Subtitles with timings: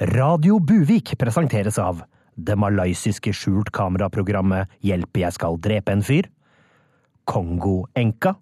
[0.00, 2.00] Radio Buvik presenteres av
[2.34, 6.26] det malaysiske skjult kameraprogrammet Hjelp, jeg skal drepe en fyr,
[7.30, 8.32] Kongo-enka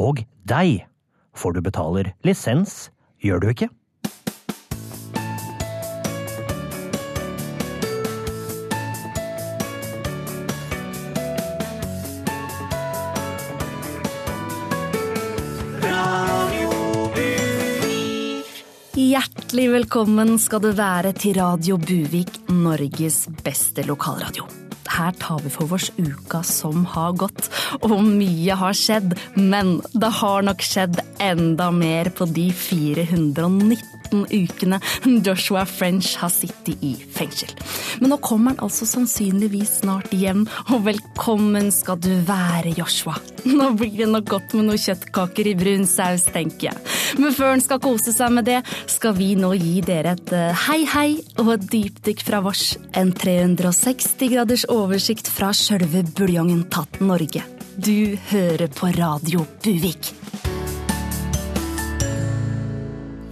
[0.00, 0.86] og deg,
[1.36, 2.88] for du betaler lisens,
[3.20, 3.68] gjør du ikke?
[19.76, 24.46] Velkommen skal du være til Radio Buvik, Norges beste lokalradio.
[24.88, 27.50] Her tar vi for oss uka som har gått,
[27.82, 29.12] og mye har skjedd.
[29.36, 33.76] Men det har nok skjedd enda mer på de 419
[34.12, 34.80] ukene
[35.24, 37.52] Joshua French har sittet i fengsel.
[38.00, 43.16] Men nå kommer han altså sannsynligvis snart hjem, og velkommen skal du være, Joshua.
[43.46, 46.84] Nå blir det nok godt med noen kjøttkaker i brun saus, tenker jeg.
[47.22, 48.60] Men før han skal kose seg med det,
[48.90, 51.10] skal vi nå gi dere et eh, hei hei
[51.42, 52.64] og et dypdykk fra vårs.
[52.98, 57.44] En 360 graders oversikt fra sjølve buljongen tatt Norge.
[57.76, 60.12] Du hører på Radio Buvik.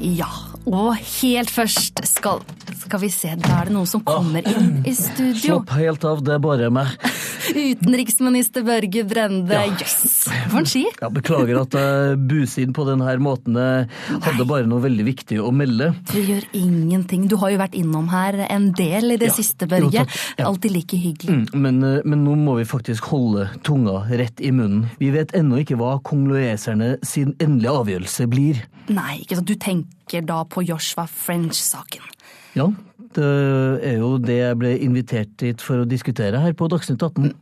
[0.04, 0.28] Ja,
[0.66, 2.40] og helt først skal
[2.84, 5.54] Skal vi se, da er det noen som kommer inn i studio.
[5.62, 6.90] Slapp helt av, det er bare meg.
[7.54, 9.56] Utenriksminister Børge Brende.
[9.80, 10.16] Jøss, yes.
[10.50, 10.82] for en ski!
[11.00, 13.56] Ja, beklager at jeg buser inn på denne måten.
[13.56, 15.92] Jeg hadde bare noe veldig viktig å melde.
[16.12, 17.24] Du gjør ingenting.
[17.32, 19.36] Du har jo vært innom her en del i det Ja.
[19.38, 20.04] siste, Børge.
[20.04, 20.04] Jo.
[20.36, 20.50] Ja.
[20.50, 21.32] Alltid like hyggelig.
[21.32, 24.90] Mm, Men, eh, men nå må vi faktisk holde tunga rett i munnen.
[25.00, 28.62] Vi vet ennå ikke hva kongloeserne sin endelige avgjørelse blir.
[28.88, 29.48] Nei, ikke sant.
[29.48, 32.02] Du tenker da på Joshua French-saken.
[32.54, 32.68] Ja,
[33.14, 33.30] det
[33.82, 37.32] er jo det jeg ble invitert hit for å diskutere her på Dagsnytt 18.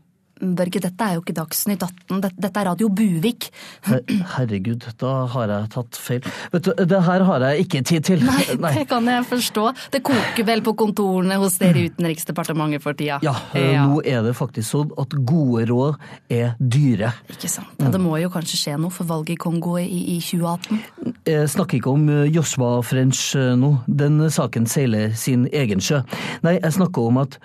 [0.42, 3.48] Børge, dette er jo ikke Dagsnytt 18, dette, er Radio Buvik.
[3.86, 6.26] Herregud, da har jeg tatt feil.
[6.52, 8.24] Vet du, det her har jeg ikke tid til.
[8.26, 9.68] Nei, det kan jeg forstå.
[9.94, 13.20] Det koker vel på kontorene hos dere i Utenriksdepartementet for tida.
[13.22, 17.14] Ja, ja, nå er det faktisk sånn at gode råd er dyre.
[17.30, 17.72] Ikke sant.
[17.78, 19.86] Ja, det må jo kanskje skje noe for valget i Kongo i,
[20.17, 20.83] i 2018.
[21.30, 26.02] Jeg snakker ikke om eh, Joshua French eh, nå, den saken seiler sin egen sjø.
[26.46, 27.38] Nei, jeg snakker om at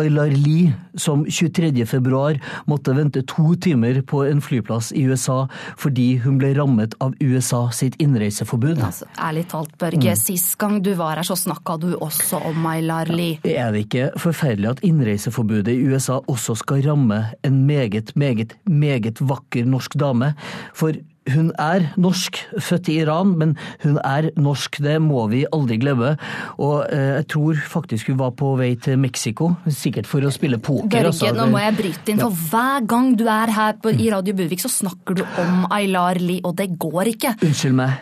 [0.00, 1.86] Aylar Lie, som 23.
[1.86, 2.38] februar
[2.70, 5.44] måtte vente to timer på en flyplass i USA
[5.80, 8.82] fordi hun ble rammet av USA sitt innreiseforbud.
[8.82, 13.10] Altså, ærlig talt, Børge, sist gang du var her, så snakka du også om Aylar
[13.12, 13.40] Lie.
[13.46, 19.22] Er det ikke forferdelig at innreiseforbudet i USA også skal ramme en meget, meget, meget
[19.22, 20.34] vakker norsk dame?
[20.74, 20.96] For
[21.32, 23.54] hun er norsk, født i Iran, men
[23.84, 26.14] hun er norsk, det må vi aldri glemme.
[26.60, 30.60] Og eh, jeg tror faktisk hun var på vei til Mexico, sikkert for å spille
[30.60, 30.90] poker.
[30.92, 31.32] Børge, altså.
[31.36, 34.60] nå må jeg bryte inn, for hver gang du er her på, i Radio Buvik,
[34.64, 37.36] så snakker du om Aylar Lie, og det går ikke.
[37.44, 37.96] Unnskyld meg.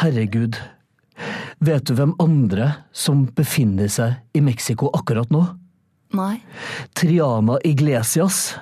[0.00, 0.56] Herregud.
[1.64, 5.44] Vet du hvem andre som befinner seg i Mexico akkurat nå?
[6.16, 6.38] Nei.
[6.96, 8.56] Triana Iglesias.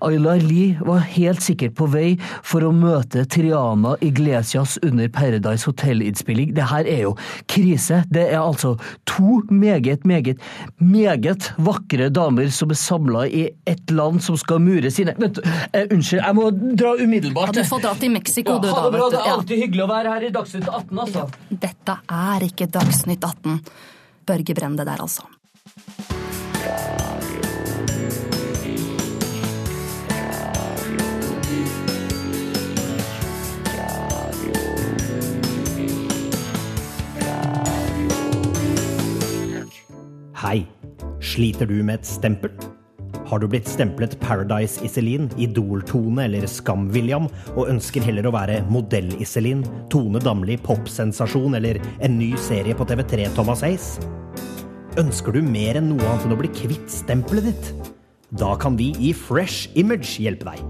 [0.00, 2.14] Aylar Lie var helt sikkert på vei
[2.46, 6.54] for å møte Triana Iglesias under Paradise Hotel-innspilling.
[6.56, 7.14] Det her er jo
[7.52, 8.02] krise.
[8.12, 8.74] Det er altså
[9.08, 10.40] to meget, meget,
[10.80, 15.38] meget vakre damer som er samla i ett land som skal mure sine Vent,
[15.72, 16.48] eh, Unnskyld, jeg må
[16.78, 17.52] dra umiddelbart.
[17.56, 18.90] Ja, du får dra til Mexico, Ja, du, da.
[18.90, 19.08] bra.
[19.10, 21.26] Det er alltid hyggelig å være her i Dagsnytt 18, altså.
[21.50, 23.60] Dette er ikke Dagsnytt 18.
[24.28, 25.24] Børge Brende der, altså.
[40.38, 40.60] Hei,
[41.18, 42.52] sliter du med et stempel?
[43.26, 47.26] Har du blitt stemplet Paradise Iselin, Idol-Tone eller Skam-William,
[47.56, 53.26] og ønsker heller å være Modell-Iselin, Tone Damli, popsensasjon eller en ny serie på TV3
[53.34, 53.90] Thomas Hays?
[55.02, 57.92] Ønsker du mer enn noe annet enn å bli kvitt stempelet ditt?
[58.38, 60.62] Da kan vi i Fresh Image hjelpe deg.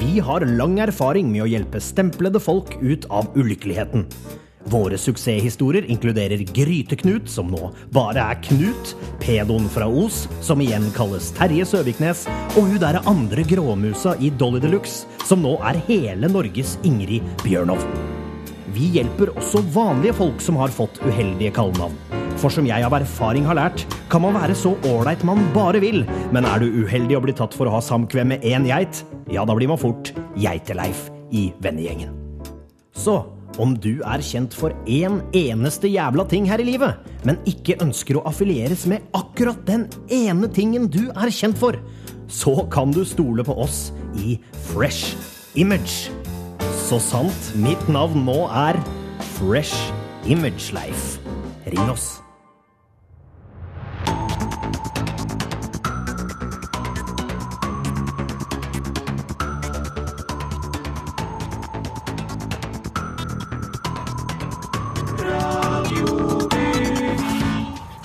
[0.00, 4.08] Vi har lang erfaring med å hjelpe stemplede folk ut av ulykkeligheten.
[4.68, 8.92] Våre suksesshistorier inkluderer Gryte-Knut, som nå bare er Knut,
[9.22, 12.26] pedoen fra Os, som igjen kalles Terje Søviknes,
[12.58, 17.80] og hun derre andre gråmusa i Dolly Deluxe, som nå er hele Norges Ingrid Bjørnov.
[18.76, 21.96] Vi hjelper også vanlige folk som har fått uheldige kallenavn.
[22.40, 23.82] For som jeg av erfaring har lært,
[24.12, 26.04] kan man være så ålreit man bare vil,
[26.36, 29.02] men er du uheldig og blir tatt for å ha samkvem med én geit,
[29.32, 32.14] ja, da blir man fort Geiteleif i vennegjengen.
[32.96, 33.22] Så
[33.58, 38.20] om du er kjent for én eneste jævla ting her i livet, men ikke ønsker
[38.20, 41.78] å affilieres med akkurat den ene tingen du er kjent for,
[42.30, 44.38] så kan du stole på oss i
[44.70, 45.16] Fresh
[45.58, 46.12] Image.
[46.86, 48.78] Så sant mitt navn nå er
[49.36, 49.90] Fresh
[50.30, 51.18] Image Life.
[51.66, 52.20] Ring oss.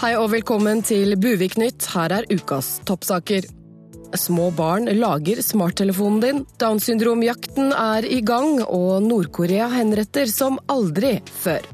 [0.06, 1.88] Hei og velkommen til Buvik-nytt.
[1.96, 3.48] Her er ukas toppsaker.
[4.14, 6.44] Små barn lager smarttelefonen din.
[6.62, 11.66] Down syndrom-jakten er i gang, og Nord-Korea henretter som aldri før.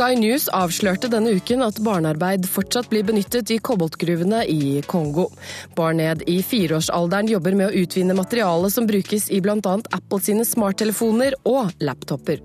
[0.00, 5.26] Sky News avslørte denne uken at barnearbeid fortsatt blir benyttet i koboltgruvene i Kongo.
[5.76, 9.58] Barn ned i fireårsalderen jobber med å utvinne materiale som brukes i bl.a.
[9.60, 12.40] Apple sine smarttelefoner og laptoper.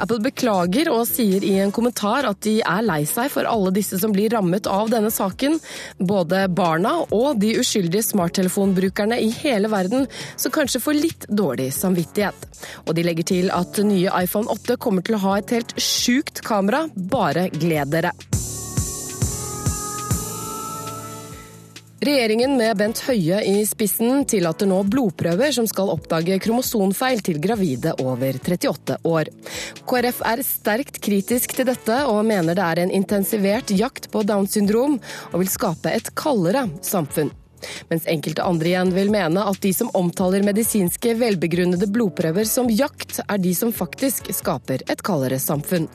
[0.00, 4.00] Apple beklager og sier i en kommentar at de er lei seg for alle disse
[4.00, 5.58] som blir rammet av denne saken.
[6.00, 12.48] Både barna og de uskyldige smarttelefonbrukerne i hele verden som kanskje får litt dårlig samvittighet.
[12.86, 16.40] Og de legger til at nye iPhone 8 kommer til å ha et helt sjukt
[16.46, 16.85] kamera.
[16.94, 18.12] Bare gled dere.
[22.06, 27.96] Regjeringen med Bent Høie i spissen tillater nå blodprøver som skal oppdage kromosonfeil til gravide
[28.04, 29.30] over 38 år.
[29.90, 34.54] KrF er sterkt kritisk til dette og mener det er en intensivert jakt på Downs
[34.54, 35.00] syndrom
[35.32, 37.32] og vil skape et kaldere samfunn.
[37.90, 43.18] Mens enkelte andre igjen vil mene at de som omtaler medisinske velbegrunnede blodprøver som jakt,
[43.26, 45.88] er de som faktisk skaper et kaldere samfunn.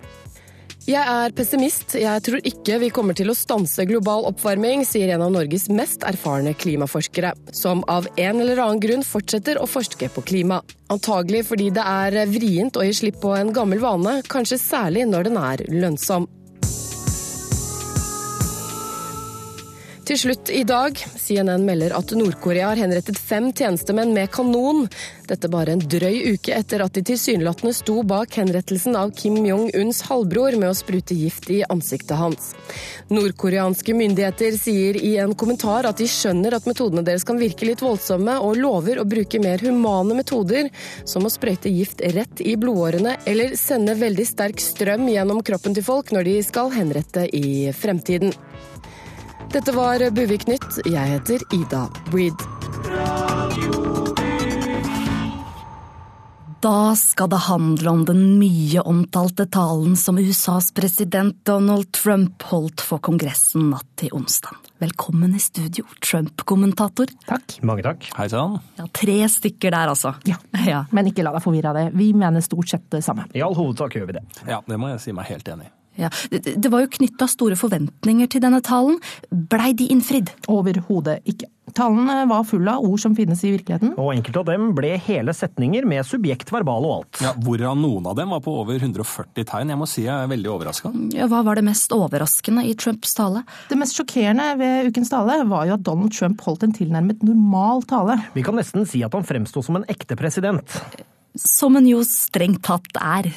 [0.91, 1.93] Jeg er pessimist.
[1.95, 6.03] Jeg tror ikke vi kommer til å stanse global oppvarming, sier en av Norges mest
[6.03, 10.59] erfarne klimaforskere, som av en eller annen grunn fortsetter å forske på klima.
[10.91, 15.29] Antagelig fordi det er vrient å gi slipp på en gammel vane, kanskje særlig når
[15.29, 16.27] den er lønnsom.
[20.11, 24.81] Til slutt i dag, CNN melder at Nord-Korea har henrettet fem tjenestemenn med kanon.
[25.29, 30.01] Dette bare en drøy uke etter at de tilsynelatende sto bak henrettelsen av Kim Jong-uns
[30.09, 32.51] halvbror med å sprute gift i ansiktet hans.
[33.07, 37.79] Nordkoreanske myndigheter sier i en kommentar at de skjønner at metodene deres kan virke litt
[37.79, 40.73] voldsomme, og lover å bruke mer humane metoder,
[41.07, 45.87] som å sprøyte gift rett i blodårene eller sende veldig sterk strøm gjennom kroppen til
[45.87, 48.35] folk når de skal henrette i fremtiden.
[49.51, 50.77] Dette var Buvik Nytt.
[50.87, 52.39] Jeg heter Ida Breed.
[56.63, 62.79] Da skal det handle om den mye omtalte talen som USAs president Donald Trump holdt
[62.85, 64.55] for Kongressen natt til onsdag.
[64.79, 67.11] Velkommen i studio, Trump-kommentator.
[67.27, 67.57] Takk.
[67.67, 68.07] Mange takk.
[68.15, 68.55] Hei sann.
[68.79, 70.15] Ja, tre stykker der, altså.
[70.31, 70.39] Ja.
[70.63, 70.85] ja.
[70.95, 71.85] Men ikke la deg forvirre av det.
[71.99, 73.27] Vi mener stort sett det samme.
[73.35, 74.25] I all hovedsak gjør vi det.
[74.47, 75.75] Ja, det må jeg si meg helt enig i.
[75.99, 78.99] Ja, det, det var jo knytta store forventninger til denne talen.
[79.29, 80.31] Blei de innfridd?
[80.51, 81.49] Overhodet ikke.
[81.75, 83.93] Talen var full av ord som finnes i virkeligheten.
[83.99, 87.21] Og enkelte av dem ble hele setninger med subjekt, verbal og alt.
[87.23, 89.71] Ja, Hvorav noen av dem var på over 140 tegn.
[89.71, 90.91] Jeg må si jeg er veldig overraska.
[91.15, 93.45] Ja, hva var det mest overraskende i Trumps tale?
[93.69, 97.87] Det mest sjokkerende ved ukens tale var jo at Donald Trump holdt en tilnærmet normal
[97.87, 98.19] tale.
[98.35, 100.79] Vi kan nesten si at han fremsto som en ekte president.
[101.39, 103.31] Som en jo strengt tatt er.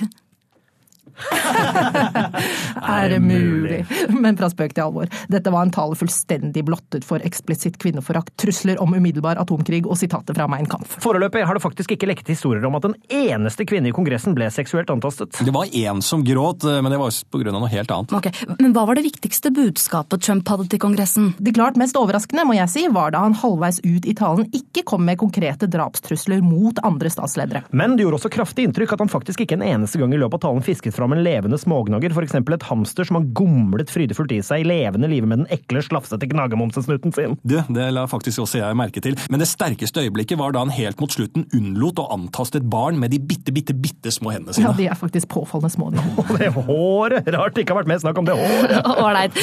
[2.95, 3.81] er det mulig?
[4.11, 5.11] Men fra spøk til alvor.
[5.33, 10.37] Dette var en tale fullstendig blottet for eksplisitt kvinneforakt, trusler om umiddelbar atomkrig og sitater
[10.37, 10.97] fra Mein Kampf.
[11.05, 14.49] Foreløpig har det faktisk ikke lekket historier om at en eneste kvinne i Kongressen ble
[14.53, 15.39] seksuelt antastet.
[15.45, 18.15] Det var én som gråt, men det var på grunn av noe helt annet.
[18.19, 18.57] Okay.
[18.61, 21.33] Men hva var det viktigste budskapet Trump hadde til Kongressen?
[21.39, 24.85] Det klart mest overraskende, må jeg si, var da han halvveis ut i talen ikke
[24.89, 27.65] kom med konkrete drapstrusler mot andre statsledere.
[27.71, 30.41] Men det gjorde også kraftig inntrykk at han faktisk ikke en eneste gang i løpet
[30.41, 32.35] av talen fisket fram en levende smågnager, f.eks.
[32.35, 36.29] et hamster som har gomlet frydefullt i seg i levende live med den ekle, slafsete
[36.31, 37.37] gnagemomsesnuten sin.
[37.43, 39.19] Du, det la faktisk også jeg merke til.
[39.33, 42.99] Men det sterkeste øyeblikket var da han helt mot slutten unnlot å antaste et barn
[43.01, 44.71] med de bitte, bitte, bitte små hendene sine.
[44.71, 46.05] Ja, de er faktisk påfallende små, de.
[46.25, 47.31] Og det håret!
[47.35, 48.91] Rart det ikke har vært mer snakk om det håret.
[49.05, 49.43] Ålreit,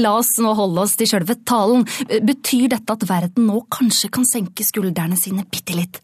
[0.00, 1.84] la oss nå holde oss til sjølve talen.
[2.24, 6.02] Betyr dette at verden nå kanskje kan senke skuldrene sine bitte litt?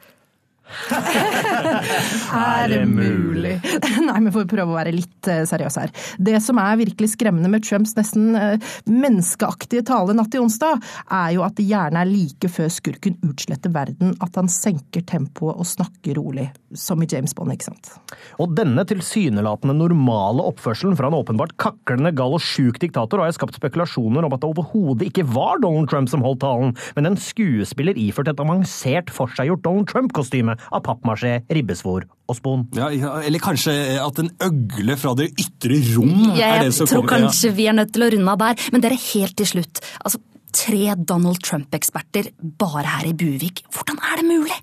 [2.38, 3.54] Er det mulig?
[4.08, 5.92] Nei, men for å prøve å være litt eh, seriøs her.
[6.20, 11.30] Det som er virkelig skremmende med Trumps nesten eh, menneskeaktige tale natt til onsdag, er
[11.37, 15.68] jo at det gjerne er like før skurken utsletter verden at han senker tempoet og
[15.68, 16.48] snakker rolig.
[16.76, 17.94] Som i James Bond, ikke sant.
[18.42, 23.38] Og denne tilsynelatende normale oppførselen fra en åpenbart kaklende, gal og sjuk diktator har jeg
[23.38, 27.16] skapt spekulasjoner om at det overhodet ikke var Donald Trump som holdt talen, men en
[27.20, 32.66] skuespiller iført et avansert forseggjort Donald Trump-kostyme av pappmasjé, ribbesvor og spon.
[32.76, 32.90] Ja,
[33.24, 37.08] eller kanskje at en øgle fra det ytre rom er det som kommer Jeg tror
[37.14, 39.80] kanskje kanskje vi er nødt til å runde av der, men dere helt til slutt.
[40.02, 40.20] Altså,
[40.54, 43.64] tre Donald Trump-eksperter bare her i Buvik.
[43.74, 44.58] Hvordan er det mulig?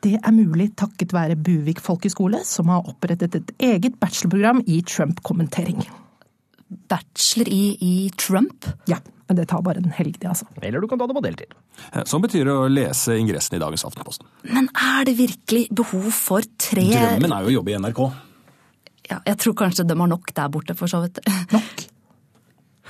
[0.00, 5.82] Det er mulig takket være Buvik folkeskole, som har opprettet et eget bachelorprogram i Trump-kommentering.
[6.88, 8.68] Bachelor i, i Trump?
[8.88, 9.00] Ja,
[9.30, 10.48] men det tar bare en helg, det, altså.
[10.58, 11.52] Eller du kan ta det på deltid.
[12.10, 14.26] Som betyr å lese ingressen i dagens Aftenposten.
[14.50, 18.00] Men er det virkelig behov for tre Drømmen er jo å jobbe i NRK.
[19.06, 21.22] Ja, jeg tror kanskje de har nok der borte, for så vidt.
[21.54, 21.86] Nok?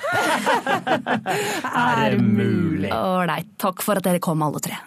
[1.77, 2.89] Er det mulig?
[2.89, 4.81] Ålreit, takk for at dere kom, alle tre.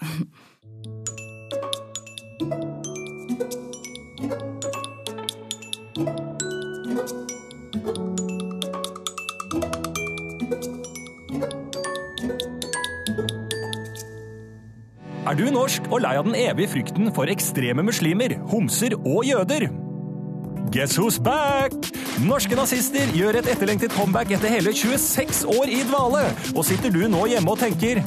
[15.23, 19.69] Er du norsk og lei av den evige frykten for ekstreme muslimer, homser og jøder?
[20.73, 21.71] Guess who's back?
[22.27, 26.25] Norske nazister gjør et etterlengtet comeback etter hele 26 år i dvale.
[26.57, 28.03] Og sitter du nå hjemme og tenker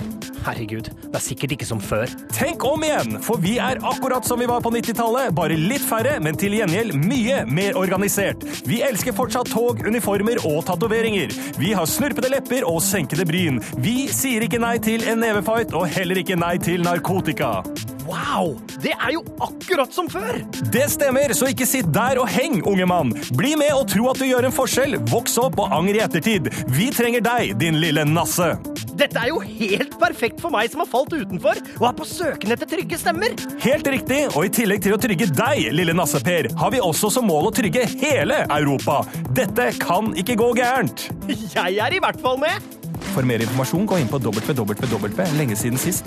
[0.47, 2.11] Herregud, det er sikkert ikke som før.
[2.31, 6.21] Tenk om igjen, for vi er akkurat som vi var på 90-tallet, bare litt færre,
[6.23, 8.47] men til gjengjeld mye mer organisert.
[8.69, 11.35] Vi elsker fortsatt tog, uniformer og tatoveringer.
[11.59, 13.59] Vi har snurpede lepper og senkede bryn.
[13.83, 17.57] Vi sier ikke nei til en nevefight, og heller ikke nei til narkotika.
[18.07, 18.55] Wow!
[18.83, 20.39] Det er jo akkurat som før!
[20.73, 23.13] Det stemmer, så ikke sitt der og heng, unge mann.
[23.39, 24.99] Bli med og tro at du gjør en forskjell.
[25.11, 26.51] Voks opp og angr i ettertid.
[26.71, 28.53] Vi trenger deg, din lille nasse.
[28.97, 32.55] Dette er jo helt perfekt for meg som har falt utenfor og er på søken
[32.55, 33.35] etter trygge stemmer.
[33.65, 37.29] Helt riktig, og i tillegg til å trygge deg, lille nasseper, har vi også som
[37.29, 39.03] mål å trygge hele Europa.
[39.37, 41.09] Dette kan ikke gå gærent.
[41.57, 42.86] Jeg er i hvert fall med!
[43.17, 45.55] For mer informasjon, gå inn på www.
[45.57, 46.05] Siden sist.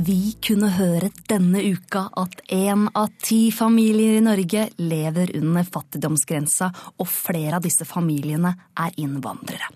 [0.00, 6.70] Vi kunne høre denne uka at én av ti familier i Norge lever under fattigdomsgrensa,
[6.96, 9.68] og flere av disse familiene er innvandrere.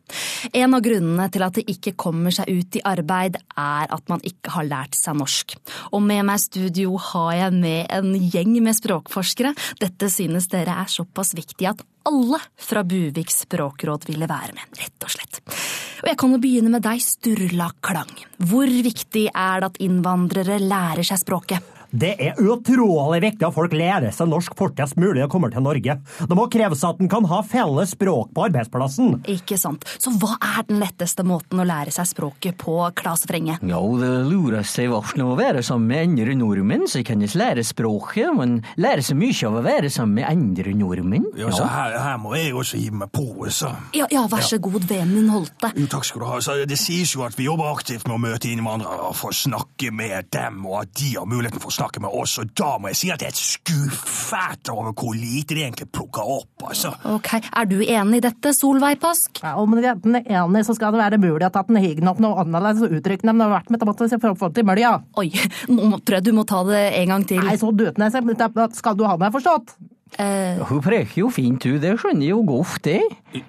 [0.56, 4.24] En av grunnene til at de ikke kommer seg ut i arbeid, er at man
[4.24, 5.58] ikke har lært seg norsk.
[5.92, 9.52] Og med meg i studio har jeg med en gjeng med språkforskere.
[9.82, 15.06] Dette synes dere er såpass viktig at alle fra Buviks språkråd ville være med, rett
[15.06, 15.40] og slett.
[16.04, 18.12] Og jeg kan jo begynne med deg, Sturla Klang.
[18.44, 21.73] Hvor viktig er det at innvandrere lærer seg språket?
[21.94, 25.94] Det er utrolig viktig at folk lærer seg norsk fortest mulig og kommer til Norge.
[26.02, 29.20] Det må kreves at en kan ha felles språk på arbeidsplassen.
[29.30, 29.86] Ikke sant.
[30.02, 33.60] Så hva er den letteste måten å lære seg språket på, Klas Frenge?
[33.62, 37.62] Ja, det lureste er vel å være sammen med andre nordmenn, så kan jeg lære
[37.66, 38.32] språket.
[38.34, 41.30] Man lærer så mye av å være sammen med andre nordmenn.
[41.38, 43.28] Ja, så her, her må jeg også gi meg på.
[43.54, 43.70] Så.
[43.94, 45.70] Ja, ja, vær så god, Vemund Holte.
[45.78, 46.42] Jo, takk skal du ha.
[46.42, 49.94] Så det sies jo at vi jobber aktivt med å møte innvandrere for å snakke
[49.94, 52.90] med dem, og at de har muligheten for å snakke med oss, og da må
[52.92, 56.94] jeg si at jeg er skuffet over hvor lite de egentlig plukker opp, altså.
[57.10, 59.42] Ok, Er du enig i dette, Solveig Pask?
[59.42, 62.44] Ja, om den er enig, så skal det være mulig at den har opp noe
[62.44, 64.94] annerledes uttrykk enn det har vært med til forhold til mølja.
[65.20, 65.28] Oi,
[65.74, 67.42] nå tror jeg du må ta det en gang til.
[67.44, 68.16] Nei, så døtnes
[68.78, 69.76] skal du ha meg forstått.
[70.18, 71.80] Eh, Hun preker jo fint, hun.
[71.82, 73.00] Det skjønner jeg jo godt, det.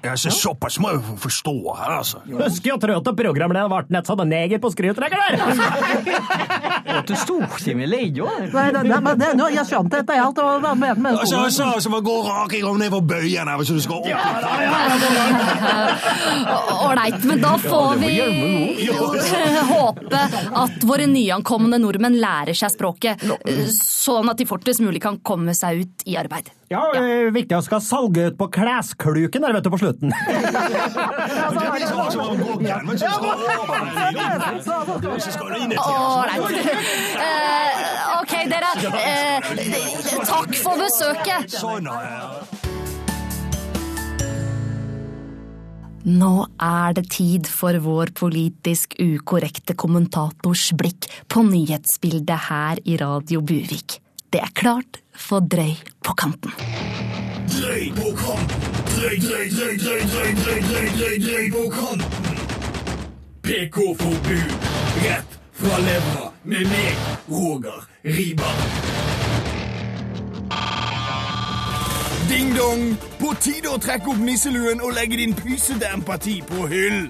[0.01, 2.21] Altså, såpass må jeg forstå her, altså.
[2.25, 5.33] Husk å trå programmet programlederen ble nett sånn neger på skrytrekker der!
[7.05, 7.11] Du
[7.89, 8.23] leia.
[8.47, 10.39] Det, det, men det, nå, jeg skjønte dette alt.
[10.39, 13.73] Og, med, med Altså, altså, altså, man går raking om ned for bøyen her hvis
[13.75, 14.07] du skal opp.
[16.87, 18.13] Ålreit, men da får vi
[19.75, 20.23] håpe
[20.63, 23.25] at våre nyankomne nordmenn lærer seg språket,
[23.75, 26.54] sånn at de fortest mulig kan komme seg ut i arbeid.
[26.67, 27.01] Ja, ja.
[27.01, 30.09] Eh, viktig å skal salge ut på kleskluken der, vet du, på slutten.
[38.15, 38.71] Ok, dere.
[38.81, 39.39] Uh,
[40.25, 41.53] takk for besøket.
[46.05, 53.41] Nå er det tid for vår politisk ukorrekte kommentators blikk på nyhetsbildet her i Radio
[53.45, 53.99] Buvik.
[54.33, 56.51] Det er klart for drøy på kanten.
[57.55, 58.61] Drøy på kanten.
[58.95, 62.37] Drøy, drøy, drøy, drøy, drøy, drøy, drøy, drøy, på kanten.
[63.43, 64.51] PK-forbud.
[65.05, 66.31] Rett fra levra.
[66.43, 66.95] Med meg,
[67.29, 68.51] Roger Riba.
[72.29, 72.97] Ding dong!
[73.19, 77.09] På tide å trekke opp nisseluen og legge din pysete empati på hyll.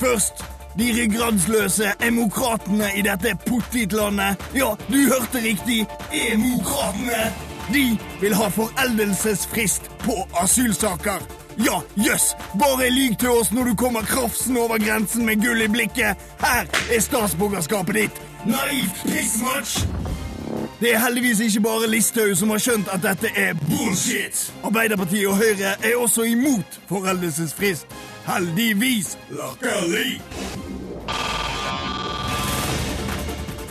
[0.00, 0.42] Først
[0.78, 4.42] de ryggradsløse emokratene i dette pottitlandet.
[4.58, 5.84] Ja, du hørte riktig.
[6.10, 7.28] Emokratene.
[7.72, 11.22] De vil ha foreldelsesfrist på asylsaker.
[11.58, 12.34] Ja, jøss!
[12.60, 16.18] Bare lyg til oss når du kommer krafsen over grensen med gull i blikket.
[16.42, 18.22] Her er statsborgerskapet ditt.
[18.46, 19.84] Naivt pissmatch!
[20.80, 24.42] Det er heldigvis ikke bare Listhaug som har skjønt at dette er bullshit.
[24.66, 27.86] Arbeiderpartiet og Høyre er også imot foreldelsesfrist.
[28.26, 29.14] Heldigvis.
[29.30, 30.20] Latterlig.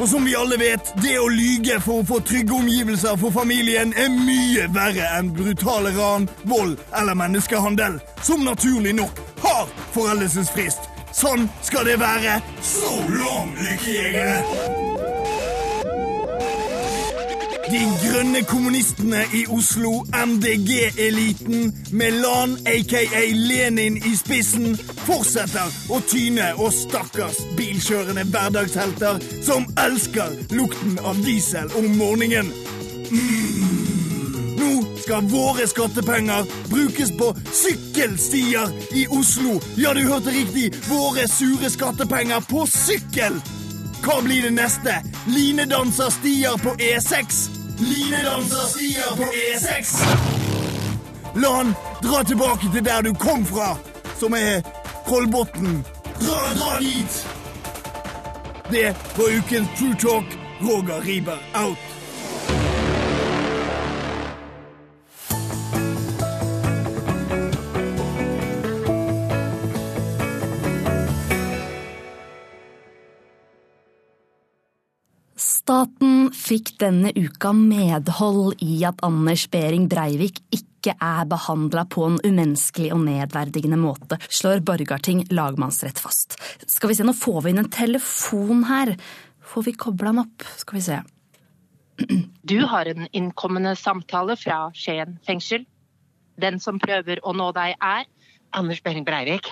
[0.04, 3.94] For som vi alle vet, det å lyge for å få trygge omgivelser for familien
[3.96, 10.92] er mye verre enn brutale ran, vold eller menneskehandel, som naturlig nok har foreldelsesfrist.
[11.16, 12.42] Sånn skal det være.
[12.60, 14.93] So long, lykkejegere!
[17.74, 23.00] De grønne kommunistene i Oslo, MDG-eliten, med Lan, aka
[23.34, 24.76] Lenin, i spissen,
[25.08, 32.52] fortsetter å tyne og stakkars bilkjørende hverdagshelter som elsker lukten av diesel om morgenen.
[33.10, 34.54] Mm.
[34.60, 34.70] Nå
[35.02, 37.32] skal våre skattepenger brukes på
[37.64, 39.58] sykkelstier i Oslo.
[39.82, 40.70] Ja, du hørte riktig.
[40.92, 43.42] Våre sure skattepenger på sykkel!
[44.04, 45.00] Hva blir det neste?
[45.32, 47.53] Linedanserstier på E6?
[47.78, 49.98] Linedanserstier på E6?
[51.36, 53.78] La han dra tilbake til der du kom fra,
[54.20, 54.62] som er
[55.08, 55.82] Kolbotn.
[56.22, 57.28] Dra, dra dit!
[58.72, 60.40] Det var ukens True Talk.
[60.62, 61.93] Roger Riber out.
[76.24, 82.20] Staten fikk denne uka medhold i at Anders Behring Breivik ikke er behandla på en
[82.24, 86.38] umenneskelig og nedverdigende måte, slår Borgarting lagmannsrett fast.
[86.64, 88.94] Skal vi se, nå får vi inn en telefon her.
[89.44, 90.46] Får vi kobla den opp?
[90.56, 91.02] Skal vi se.
[92.54, 95.66] Du har en innkommende samtale fra Skien fengsel.
[96.40, 98.08] Den som prøver å nå deg er
[98.56, 99.52] Anders Behring Breivik.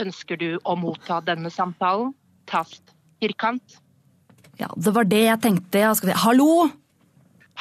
[0.00, 2.12] Ønsker du å motta denne samtalen?
[2.44, 2.92] Tast
[3.22, 3.80] firkant.
[4.62, 5.82] Ja, det var det jeg tenkte.
[5.82, 6.20] Jeg skal si.
[6.22, 6.52] Hallo!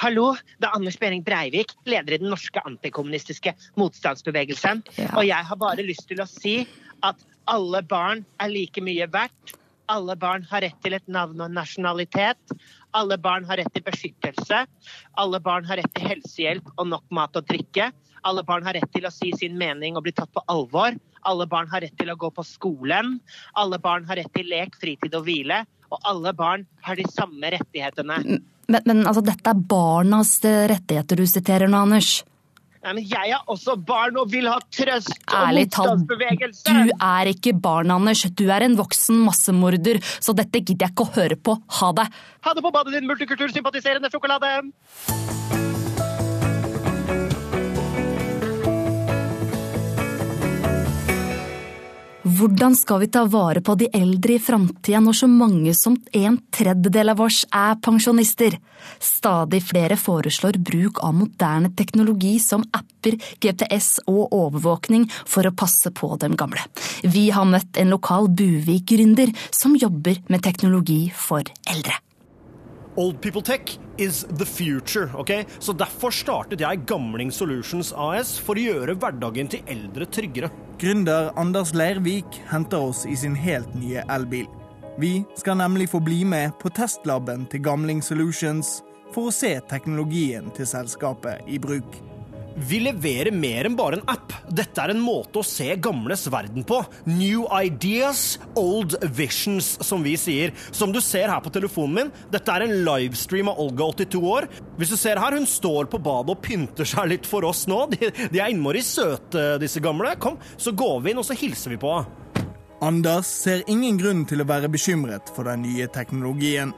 [0.02, 0.32] Hallo,
[0.62, 4.84] det er Anders Behring Breivik, leder i den norske antikommunistiske motstandsbevegelsen.
[4.96, 5.10] Ja.
[5.20, 6.62] Og jeg har bare lyst til å si
[7.06, 7.20] at
[7.52, 9.58] alle barn er like mye verdt.
[9.92, 12.56] Alle barn har rett til et navn og nasjonalitet.
[12.96, 14.64] Alle barn har rett til beskyttelse.
[15.20, 17.90] Alle barn har rett til helsehjelp og nok mat og drikke.
[18.24, 20.96] Alle barn har rett til å si sin mening og bli tatt på alvor.
[21.28, 23.18] Alle barn har rett til å gå på skolen.
[23.60, 25.64] Alle barn har rett til lek, fritid og hvile.
[25.92, 28.18] Og alle barn har de samme rettighetene.
[28.72, 32.22] Men, men altså, dette er barnas eh, rettigheter du siterer nå, Anders.
[32.82, 36.72] Nei, men jeg er også barn og vil ha trøst og Ærlig talt, motstandsbevegelse.
[36.74, 38.24] du er ikke barn, Anders.
[38.34, 41.60] Du er en voksen massemorder, så dette gidder jeg ikke å høre på.
[41.82, 42.08] Ha det.
[42.48, 44.56] Ha det på badet, din multikultursympatiserende sjokolade!
[52.42, 56.40] Hvordan skal vi ta vare på de eldre i framtida når så mange som en
[56.50, 58.56] tredjedel av oss er pensjonister?
[58.98, 65.94] Stadig flere foreslår bruk av moderne teknologi som apper, GPS og overvåkning for å passe
[65.94, 66.66] på dem gamle.
[67.06, 72.02] Vi har møtt en lokal Buvik-gründer som jobber med teknologi for eldre.
[72.96, 75.46] Old People Tech is the future, ok?
[75.60, 80.52] Så derfor startet jeg Gamling Solutions AS for å gjøre hverdagen til eldre tryggere.
[80.82, 84.50] Gründer Anders Leirvik henter oss i sin helt nye elbil.
[85.00, 88.82] Vi skal nemlig få bli med på testlaben til Gamling Solutions
[89.16, 92.11] for å se teknologien til selskapet i bruk.
[92.56, 94.34] Vi leverer mer enn bare en app.
[94.52, 96.82] Dette er en måte å se gamles verden på.
[97.08, 100.52] New ideas, old visions, som vi sier.
[100.76, 104.50] Som du ser her på telefonen min, dette er en livestream av Olga, 82 år.
[104.80, 107.86] Hvis du ser her, hun står på badet og pynter seg litt for oss nå.
[107.94, 110.14] De, de er innmari søte, disse gamle.
[110.22, 112.18] Kom, så går vi inn, og så hilser vi på henne.
[112.82, 116.72] Anders ser ingen grunn til å være bekymret for den nye teknologien,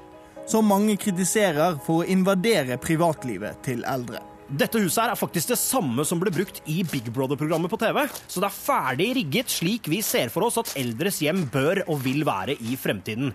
[0.51, 4.19] som mange kritiserer for å invadere privatlivet til eldre.
[4.49, 8.03] Dette huset her er faktisk det samme som ble brukt i Big Brother-programmet på TV.
[8.27, 12.03] Så det er ferdig rigget slik vi ser for oss at eldres hjem bør og
[12.03, 13.31] vil være i fremtiden.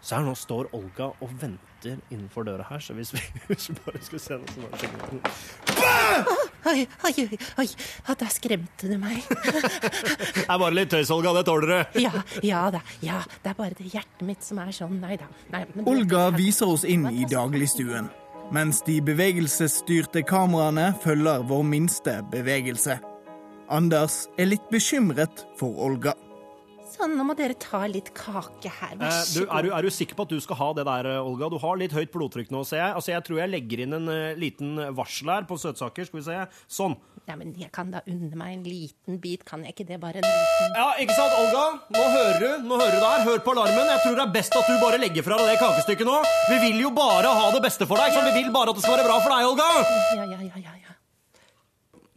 [0.00, 3.76] Så her nå står Olga og venter innenfor døra her, så hvis vi, hvis vi
[3.86, 5.20] bare skulle se noe skikkelig
[6.70, 7.66] Oi, oi, oi, oi.
[8.06, 9.22] Ja, da skremte du meg.
[10.36, 11.32] Det er bare litt tøys, Olga.
[11.38, 12.02] Det tåler dere.
[12.04, 12.10] Ja,
[12.44, 12.82] ja da.
[13.04, 14.98] Ja, det er bare det hjertet mitt som er sånn.
[15.00, 15.28] Nei da.
[15.54, 18.10] Nei, men- Olga viser oss inn i dagligstuen,
[18.54, 22.98] mens de bevegelsesstyrte kameraene følger vår minste bevegelse.
[23.70, 26.16] Anders er litt bekymret for Olga.
[26.90, 28.96] Sånn, nå må dere ta litt kake her.
[28.98, 29.46] Vær så god.
[29.46, 31.46] Eh, er, du, er du sikker på at du skal ha det der, eh, Olga?
[31.52, 32.96] Du har litt høyt blodtrykk nå, ser jeg.
[32.98, 36.08] Altså, jeg tror jeg legger inn en uh, liten varsel her på søtsaker.
[36.08, 36.40] Skal vi se.
[36.80, 36.98] Sånn.
[37.28, 40.00] Ja, men jeg kan da unne meg en liten bit, kan jeg ikke det?
[40.02, 41.64] Bare en liten Ja, ikke sant, Olga?
[41.94, 43.24] Nå hører du Nå hører du der.
[43.28, 43.90] Hør på alarmen.
[43.92, 46.16] Jeg tror det er best at du bare legger fra deg det kakestykket nå.
[46.50, 48.86] Vi vil jo bare ha det beste for deg, så vi vil bare at det
[48.86, 49.68] skal være bra for deg, Olga.
[50.16, 50.74] Ja, ja, ja, ja.
[50.88, 50.98] ja.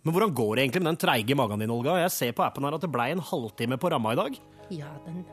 [0.03, 1.99] Men hvordan går det egentlig med den treige magen din, Olga?
[2.01, 4.43] Jeg ser på appen her at det blei en halvtime på ramma i dag.
[4.73, 5.23] Ja, den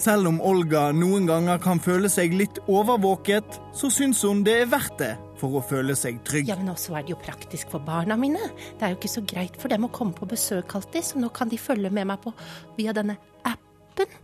[0.00, 4.72] Selv om Olga noen ganger kan føle seg litt overvåket, så syns hun det er
[4.72, 6.48] verdt det for å føle seg trygg.
[6.50, 8.42] Ja, men også er det jo praktisk for barna mine.
[8.78, 11.30] Det er jo ikke så greit for dem å komme på besøk alltid, så nå
[11.34, 12.34] kan de følge med meg på
[12.78, 14.18] via denne appen.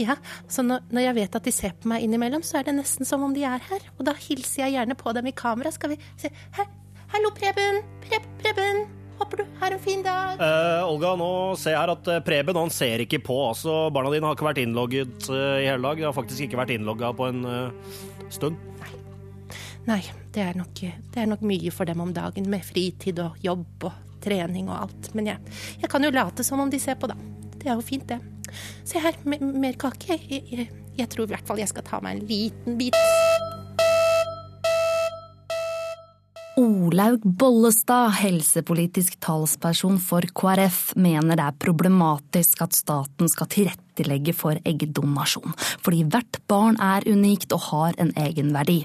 [0.00, 0.16] Ja,
[0.50, 3.08] så når, når jeg vet at de ser på meg innimellom, så er det nesten
[3.08, 3.86] som om de er her.
[3.98, 5.72] Og da hilser jeg gjerne på dem i kamera.
[5.74, 6.32] Skal vi se
[7.14, 7.82] Hallo, Preben!
[8.02, 9.03] Pre, Preben!
[9.18, 10.40] Håper du har en fin dag.
[10.40, 13.36] Uh, Olga, nå ser jeg her at eh, Preben han ser ikke på.
[13.48, 16.00] altså Barna dine har ikke vært innlogget uh, i hele dag.
[16.00, 17.96] De har faktisk ikke vært innlogga på en uh,
[18.34, 18.58] stund.
[19.84, 20.00] Nei,
[20.32, 23.84] det er, nok, det er nok mye for dem om dagen, med fritid og jobb
[23.84, 25.10] og trening og alt.
[25.16, 27.18] Men jeg, jeg kan jo late som om de ser på, da.
[27.58, 28.20] Det er jo fint, det.
[28.88, 30.16] Se her, mer kake.
[30.16, 32.96] Jeg, jeg, jeg tror i hvert fall jeg skal ta meg en liten bit.
[36.54, 44.60] Olaug Bollestad, helsepolitisk talsperson for KrF, mener det er problematisk at staten skal tilrettelegge for
[44.62, 45.50] eggdonasjon,
[45.82, 48.84] fordi hvert barn er unikt og har en egenverdi.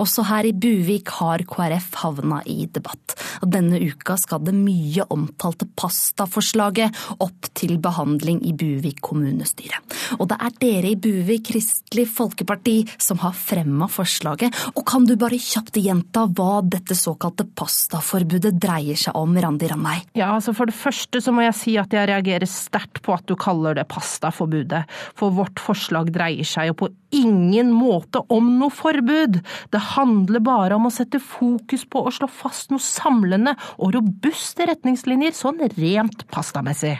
[0.00, 3.18] Også her i Buvik har KrF havna i debatt.
[3.40, 9.80] Og denne uka skal det mye omtalte pastaforslaget opp til behandling i Buvik kommunestyre.
[10.18, 14.54] Og det er dere i Buvik Kristelig Folkeparti som har fremma forslaget.
[14.74, 19.98] Og kan du bare kjapt gjenta hva dette såkalte pastaforbudet dreier seg om, Randi Randei?
[20.18, 23.26] Ja, altså For det første så må jeg si at jeg reagerer sterkt på at
[23.28, 24.84] du kaller det pastaforbudet.
[25.18, 29.40] For vårt forslag dreier seg jo på ingen måte om noe forbud.
[29.72, 34.68] Det handler bare om å sette fokus på å slå fast noe samlende og robuste
[34.70, 36.98] retningslinjer, sånn rent pastamessig.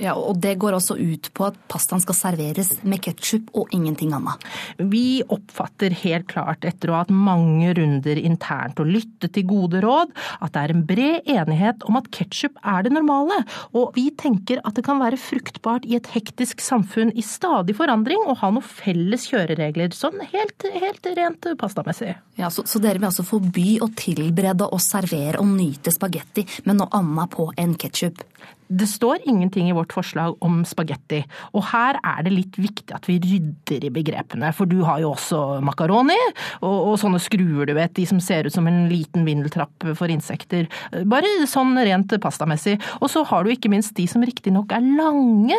[0.00, 4.14] Ja, og det går også ut på at pastaen skal serveres med ketsjup og ingenting
[4.16, 4.44] annet.
[4.80, 9.82] Vi oppfatter helt klart, etter å ha hatt mange runder internt og lyttet til gode
[9.84, 13.42] råd, at det er en bred enighet om at ketsjup er det normale,
[13.76, 18.24] og vi tenker at det kan være fruktbart i et hektisk samfunn i stadig forandring
[18.24, 22.14] å ha noen felles kjøreregler, sånn helt, helt rent pastamessig.
[22.40, 26.80] Ja, så, så dere vil altså forby å tilberede og servere og nyte spagetti med
[26.80, 28.24] noe annet på enn ketsjup?
[28.70, 31.24] Det står ingenting i vårt forslag om spagetti,
[31.58, 35.10] og her er det litt viktig at vi rydder i begrepene, for du har jo
[35.16, 36.18] også makaroni,
[36.62, 40.12] og, og sånne skruer, du vet, de som ser ut som en liten vindeltrapp for
[40.12, 40.68] insekter.
[41.10, 42.76] Bare sånn rent pastamessig.
[43.00, 45.58] Og så har du ikke minst de som riktignok er lange,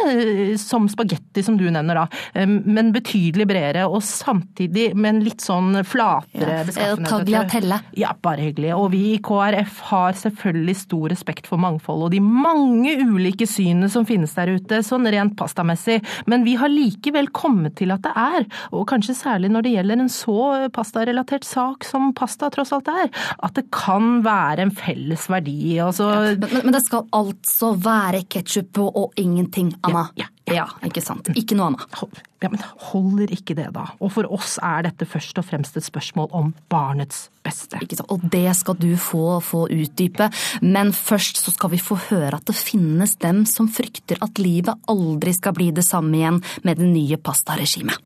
[0.61, 2.05] som spagetti, som du nevner da,
[2.47, 7.09] men betydelig bredere, og samtidig med en litt sånn flatere Ja, beskaffenhet.
[7.11, 7.81] tagliatelle.
[7.99, 8.71] Ja, bare hyggelig.
[8.77, 13.89] Og vi i KrF har selvfølgelig stor respekt for mangfold og de mange ulike synene
[13.91, 15.99] som finnes der ute, sånn rent pastamessig.
[16.31, 20.03] Men vi har likevel kommet til at det er, og kanskje særlig når det gjelder
[20.03, 20.37] en så
[20.75, 23.11] pastarelatert sak som pasta tross alt er,
[23.41, 25.77] at det kan være en felles verdi.
[25.83, 30.15] Altså, Men, men, men det skal altså være ketsjup og ingenting annet?
[30.19, 30.40] Ja, ja,
[30.87, 31.31] ikke sant.
[31.37, 32.25] Ikke noe annet.
[32.41, 33.85] Ja, men holder ikke det, da?
[34.01, 37.79] Og for oss er dette først og fremst et spørsmål om barnets beste.
[37.83, 38.11] Ikke sant?
[38.13, 40.31] Og det skal du få, få utdype.
[40.65, 44.91] Men først så skal vi få høre at det finnes dem som frykter at livet
[44.91, 47.99] aldri skal bli det samme igjen med det nye pastaregimet.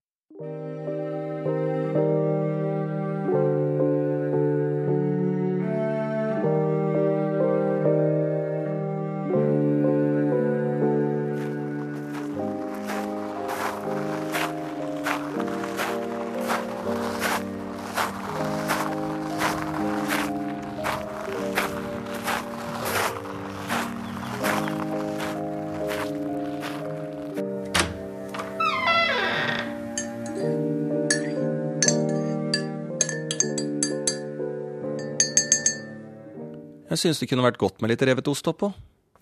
[37.05, 38.71] Syns det kunne vært godt med litt revet ost oppå.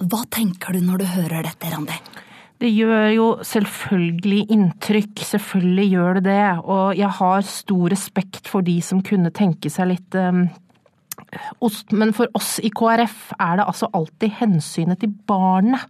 [0.02, 2.00] Hva tenker du når du hører dette, Randi?
[2.64, 6.44] Det gjør jo selvfølgelig inntrykk, selvfølgelig gjør det det.
[6.64, 10.46] Og jeg har stor respekt for de som kunne tenke seg litt um,
[11.66, 11.92] ost.
[11.92, 15.84] Men for oss i KrF er det altså alltid hensynet til barnet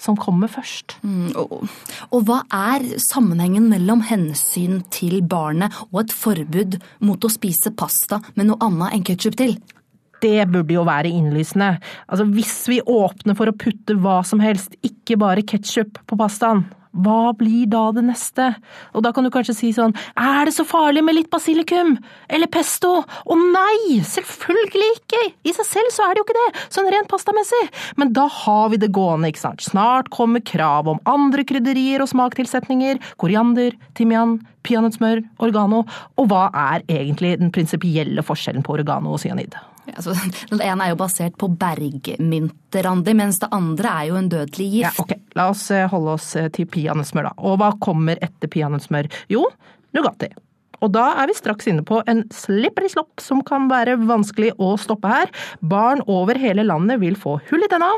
[0.00, 0.96] som kommer først.
[1.04, 1.66] Mm, og,
[2.08, 8.22] og hva er sammenhengen mellom hensyn til barnet og et forbud mot å spise pasta
[8.38, 9.58] med noe annet enn ketsjup til?
[10.20, 11.76] Det burde jo være innlysende.
[12.08, 16.66] Altså, hvis vi åpner for å putte hva som helst, ikke bare ketsjup på pastaen,
[16.90, 18.48] hva blir da det neste?
[18.98, 21.94] Og da kan du kanskje si sånn, er det så farlig med litt basilikum?
[22.26, 22.90] Eller pesto?
[23.06, 25.22] Å nei, selvfølgelig ikke!
[25.46, 27.62] I seg selv så er det jo ikke det, sånn rent pastamessig.
[28.00, 29.62] Men da har vi det gående, ikke sant.
[29.62, 35.84] Snart kommer krav om andre krydderier og smaktilsetninger, koriander, timian, peanøttsmør, oregano.
[36.18, 39.54] Og hva er egentlig den prinsipielle forskjellen på oregano og cyanid?
[39.96, 40.14] Altså,
[40.52, 44.68] den ene er jo basert på bergmynter, Randi, mens det andre er jo en dødelig
[44.76, 44.84] gift.
[44.84, 47.34] Ja, ok, La oss eh, holde oss eh, til peanøttsmør, da.
[47.46, 49.10] Og hva kommer etter peanøttsmør?
[49.32, 49.46] Jo,
[49.96, 50.30] Nugatti.
[50.80, 54.70] Og da er vi straks inne på en slippery slopp som kan være vanskelig å
[54.80, 55.32] stoppe her.
[55.60, 57.90] Barn over hele landet vil få hull i tenna.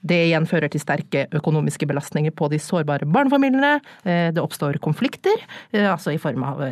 [0.00, 3.74] Det igjen fører til sterke økonomiske belastninger på de sårbare barnefamiliene.
[4.06, 5.44] Eh, Det oppstår konflikter,
[5.76, 6.64] altså i form av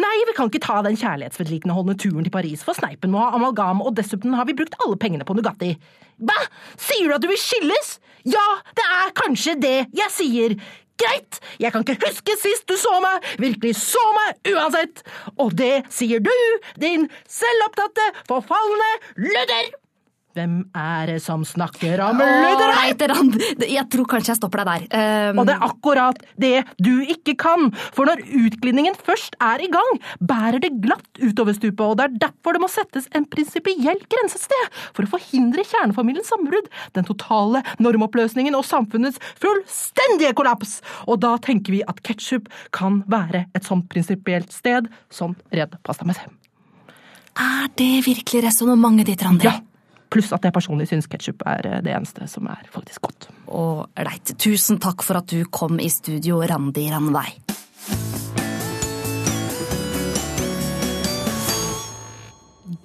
[0.00, 3.82] Nei, vi kan ikke ta den kjærlighetsvedlikeholdende turen til Paris, for Sneipen må ha amalgam,
[3.84, 5.74] og dessuten har vi brukt alle pengene på Nugatti.
[6.18, 6.38] Hva?
[6.80, 7.98] Sier du at du vil skilles?
[8.26, 10.56] Ja, det er kanskje det jeg sier.
[10.98, 15.02] Greit, jeg kan ikke huske sist du så meg, virkelig så meg uansett.
[15.42, 16.34] Og det sier du,
[16.82, 19.83] din selvopptatte, forfalne ludder!
[20.34, 22.94] Hvem er det som snakker om ludder her?
[23.14, 25.30] Ålreit, Jeg tror kanskje jeg stopper deg der.
[25.30, 29.68] Um, Og det er akkurat det du ikke kan, for når utglidningen først er i
[29.70, 34.00] gang, bærer det glatt utover stupet, og det er derfor det må settes en prinsipiell
[34.10, 36.66] grensested for å forhindre kjernefamiliens sammenbrudd,
[36.98, 40.80] den totale normoppløsningen og samfunnets fullstendige kollaps.
[41.06, 46.26] Og da tenker vi at ketsjup kan være et sånt prinsipielt sted, sånn redd seg.
[47.34, 49.46] Er det virkelig resonnementet ditt, Randi?
[49.46, 49.60] Ja.
[50.14, 53.28] Pluss at jeg personlig syns ketsjup er eh, det eneste som er faktisk godt.
[53.50, 54.36] Ålreit.
[54.38, 57.53] Tusen takk for at du kom i studio, Randi Randvei.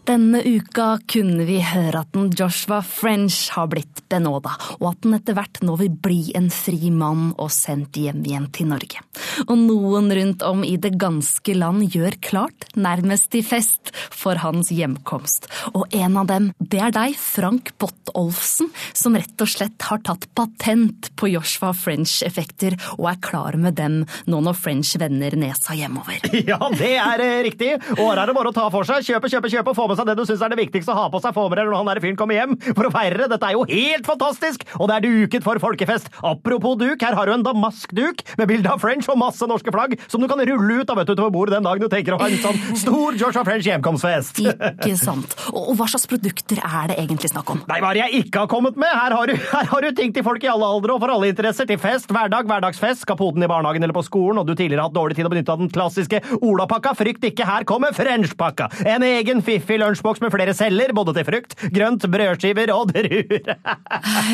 [0.10, 5.14] Denne uka kunne vi høre at den Joshua French har blitt benåda, og at den
[5.14, 9.04] etter hvert nå vil bli en fri mann og sendt hjem igjen til Norge.
[9.46, 14.72] Og noen rundt om i det ganske land gjør klart, nærmest til fest, for hans
[14.74, 15.46] hjemkomst.
[15.76, 20.26] Og en av dem, det er deg, Frank Bott-Olfsen, som rett og slett har tatt
[20.34, 26.18] patent på Joshua French-effekter, og er klar med dem nå når French vender nesa hjemover.
[26.50, 27.74] Ja, det er eh, riktig.
[28.00, 29.04] Og her er det bare å ta for seg.
[29.06, 29.74] Kjøpe, kjøpe, kjøpe.
[29.78, 31.36] Få med seg det du syns er det viktigste å ha på seg.
[31.36, 33.30] Få med deg når han der fyren kommer hjem for å feire det.
[33.36, 34.66] Dette er jo helt fantastisk!
[34.80, 36.10] Og det er duket for folkefest.
[36.26, 39.98] Apropos duk, her har du en damaskduk med bilde av French og masse norske flagg
[40.08, 42.20] som du kan rulle ut av vet du, utover bordet den dagen du tenker å
[42.22, 44.42] ha en sånn stor Joshua French hjemkomstfest.
[44.46, 45.36] Ikke sant.
[45.52, 47.64] Og hva slags produkter er det egentlig snakk om?
[47.70, 48.92] Nei, hva er det jeg ikke har kommet med?
[48.94, 51.32] Her har, du, her har du ting til folk i alle aldre og for alle
[51.32, 51.68] interesser.
[51.70, 54.90] Til fest, hverdag, hverdagsfest, skal poden i barnehagen eller på skolen, og du tidligere har
[54.90, 56.96] hatt dårlig tid å benytte av den klassiske olapakka.
[57.00, 58.70] Frykt ikke, her kommer French-pakka.
[58.90, 63.56] En egen fiffig lunsjboks med flere celler, både til frukt, grønt, brødskiver og druer.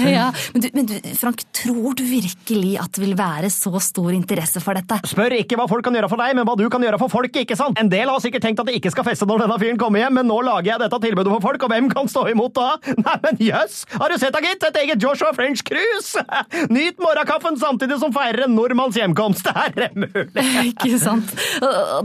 [0.05, 4.11] Ja, men du, men du, Frank, tror du virkelig at det vil være så stor
[4.15, 4.97] interesse for dette?
[5.07, 7.43] Spør ikke hva folk kan gjøre for deg, men hva du kan gjøre for folket,
[7.45, 7.79] ikke sant?
[7.81, 10.17] En del har sikkert tenkt at de ikke skal feste når denne fyren kommer hjem,
[10.19, 12.67] men nå lager jeg dette tilbudet for folk, og hvem kan stå imot da?
[13.05, 13.81] Nei, men jøss!
[13.95, 14.67] Har du sett da, gitt?
[14.69, 16.23] Et eget Joshua French cruise!
[16.77, 19.49] Nyt morgenkaffen samtidig som feirer en nordmanns hjemkomst.
[19.75, 20.47] Det er mulig!
[20.71, 21.33] Ikke sant?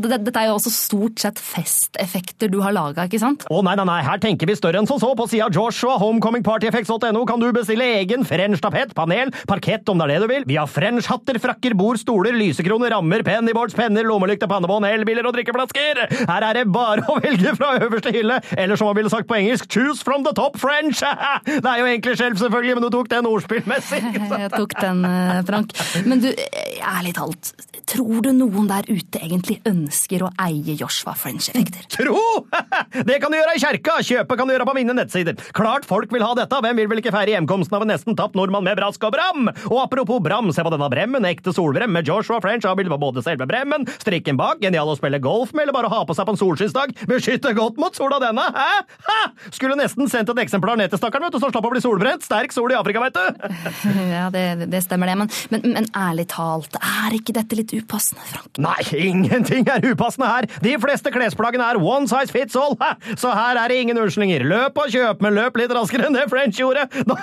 [0.07, 3.30] Dette er jo også stort sett festeffekter du har laga, ikke sant?
[3.51, 5.13] Å nei, nei, nei, her tenker vi større enn som så.
[5.19, 10.21] På sida Joshua homecomingpartyeffects.no kan du bestille egen French-tapett, panel, parkett om det er det
[10.25, 10.47] du vil.
[10.49, 16.05] Vi har French-hatter, frakker, bord, stoler, lysekroner, rammer, pennyboards, penner, lommelykter, pannebånd, elbiler og drikkeflasker.
[16.31, 19.39] Her er det bare å velge fra øverste hylle, eller som man ville sagt på
[19.39, 21.03] engelsk, choose from the top French.
[21.61, 24.01] Det er jo egentlig skjelv, selvfølgelig, men du tok den ordspillmessig.
[24.45, 25.75] Jeg tok den, eh, Frank.
[26.07, 27.53] Men du, ærlig talt,
[27.91, 31.87] tror du noen der ute egentlig ønsker å eie Joshua French-effekter?
[31.91, 32.21] Tro!
[33.09, 35.39] Det kan du gjøre i kjerka, kjøpe kan du gjøre på mine nettsider.
[35.57, 38.37] Klart folk vil ha dette, hvem vil vel ikke feire hjemkomsten av en nesten tapt
[38.39, 39.51] nordmann med brask og bram?
[39.71, 43.01] Og apropos bram, se på denne bremmen, ekte solbrem med Joshua French har bilde på
[43.03, 46.29] både selve bremmen, strikken bak, genial å spille golf med, eller bare ha på seg
[46.29, 48.85] på en solskinnsdag, beskytte godt mot sola denne, hæ?
[49.09, 49.21] Hæ?
[49.51, 52.27] Skulle nesten sendt et eksemplar ned til stakkaren, vet du, så slapp å bli solbrent,
[52.27, 53.27] sterk sol i Afrika, vet du.
[54.11, 58.25] Ja, det, det stemmer det, men, men, men ærlig talt, er ikke dette litt upassende,
[58.31, 58.61] Frank?
[58.61, 58.79] Nei,
[59.11, 60.49] ingenting er upassende her.
[60.65, 62.77] De fleste klesplaggene er one size fits all,
[63.19, 64.45] så her er det ingen unnskyldninger.
[64.51, 66.87] Løp og kjøp, men løp litt raskere enn det French gjorde.
[67.11, 67.17] Nå,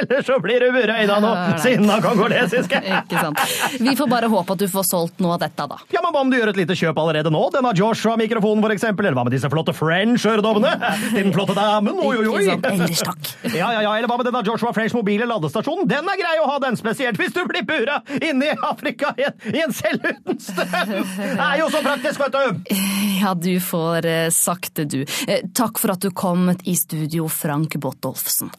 [0.00, 2.80] ellers så blir du burøyda nå, sinna kongolesiske.
[3.00, 3.40] Ikke sant.
[3.80, 5.80] Vi får bare håpe at du får solgt noe av dette, da.
[5.94, 7.42] Ja, men Hva om du gjør et lite kjøp allerede nå?
[7.54, 9.08] Denne Joshua-mikrofonen, for eksempel.
[9.08, 10.74] Eller hva med disse flotte French-øredobbene?
[11.14, 12.44] Den flotte damen, oi, oi, oi.
[12.54, 13.32] Ellers takk.
[13.54, 15.86] Ja, ja, ja, eller hva med denne Joshua French mobile ladestasjonen?
[15.88, 19.26] Den er grei å ha, den, spesielt hvis du blir bura inne i Afrika i
[19.28, 20.92] en, i en celle uten strøm!
[21.14, 22.74] Det er jo så praktisk, vet du!
[23.20, 25.00] Ja, du får eh, sagt det, du.
[25.28, 28.52] Eh, takk for at du kom i studio, Frank Botolfsen.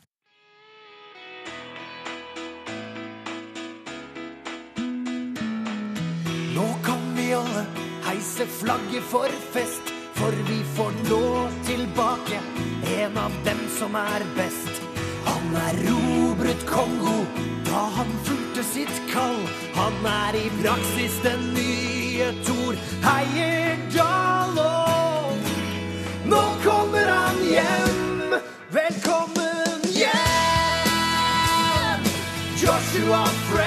[6.55, 7.65] Nå kan vi alle
[8.07, 11.25] heise flagget for fest, for vi får nå
[11.67, 12.39] tilbake
[13.01, 14.81] en av dem som er best.
[15.25, 17.19] Han erobret Kongo
[17.75, 19.41] da han fulgte sitt kall.
[19.75, 24.59] Han er i praksis den nye Thor Heyerdahl.
[24.63, 25.33] Og
[26.31, 28.29] nå kommer han hjem.
[28.79, 30.11] Velkommen hjem!
[32.63, 33.64] Joshua French,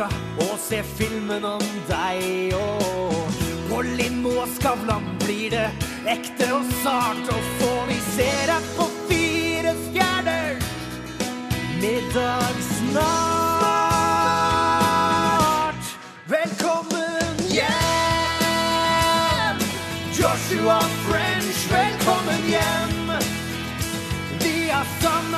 [0.00, 0.08] boka
[0.40, 2.54] og se filmen om deg.
[2.54, 3.32] Og
[3.68, 5.70] på Lindmo og Skavlan blir det
[6.08, 7.28] ekte og sart.
[7.28, 10.54] Og får vi se deg på fire stjerner
[11.80, 13.40] middag snart.
[16.28, 18.86] Velkommen hjem!
[20.16, 23.10] Joshua French, velkommen hjem!
[24.40, 25.29] Vi har savna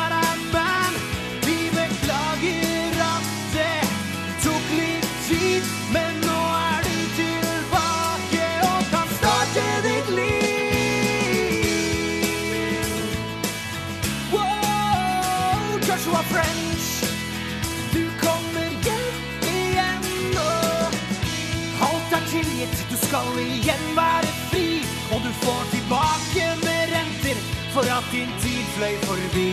[23.13, 24.69] skal igjen være fri,
[25.13, 27.37] og du får tilbake med renter
[27.75, 29.53] for at din tid fløy forbi.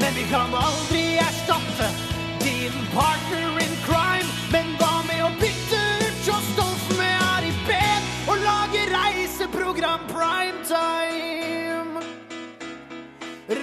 [0.00, 1.86] Men vi kan aldri erstatte
[2.42, 4.26] din partner in crime.
[4.50, 11.94] Men hva med å bytte ut Joss Dolph med Ari Behn og lage reiseprogram primetime?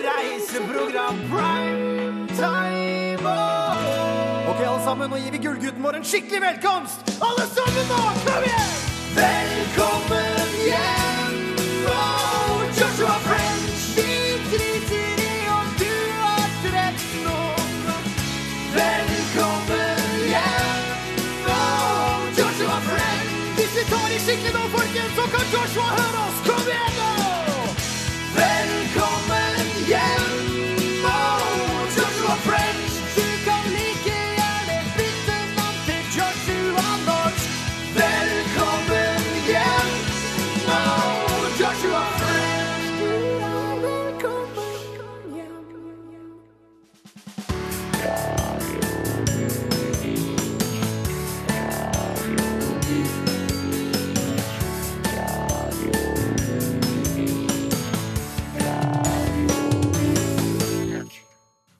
[0.08, 3.28] Reiseprogram primetime.
[3.28, 4.54] Oh.
[4.54, 7.18] Ok, alle sammen, nå gir vi gullgutten vår en skikkelig velkomst.
[7.20, 8.87] Alle sammen nå, kom igjen!
[9.18, 11.36] Velkommen hjem!
[12.80, 14.12] Joshua French, vi
[14.52, 18.04] driter i om du har drept noen.
[18.78, 20.86] Velkommen hjem!
[22.38, 23.34] Joshua French.
[23.58, 25.46] Hvis vi tar i skikkelig nå, folkens, så kan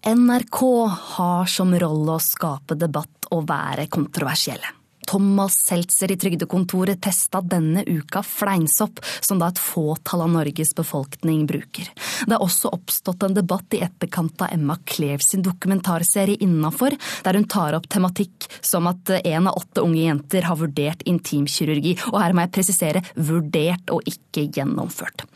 [0.07, 4.69] NRK har som rolle å skape debatt og være kontroversielle.
[5.07, 11.41] Thomas Seltzer i Trygdekontoret testa denne uka fleinsopp, som da et fåtall av Norges befolkning
[11.47, 11.89] bruker.
[12.23, 17.39] Det er også oppstått en debatt i etterkant av Emma Klev sin dokumentarserie Innafor, der
[17.39, 22.21] hun tar opp tematikk som at én av åtte unge jenter har vurdert intimkirurgi, og
[22.21, 25.27] her må jeg presisere vurdert og ikke gjennomført.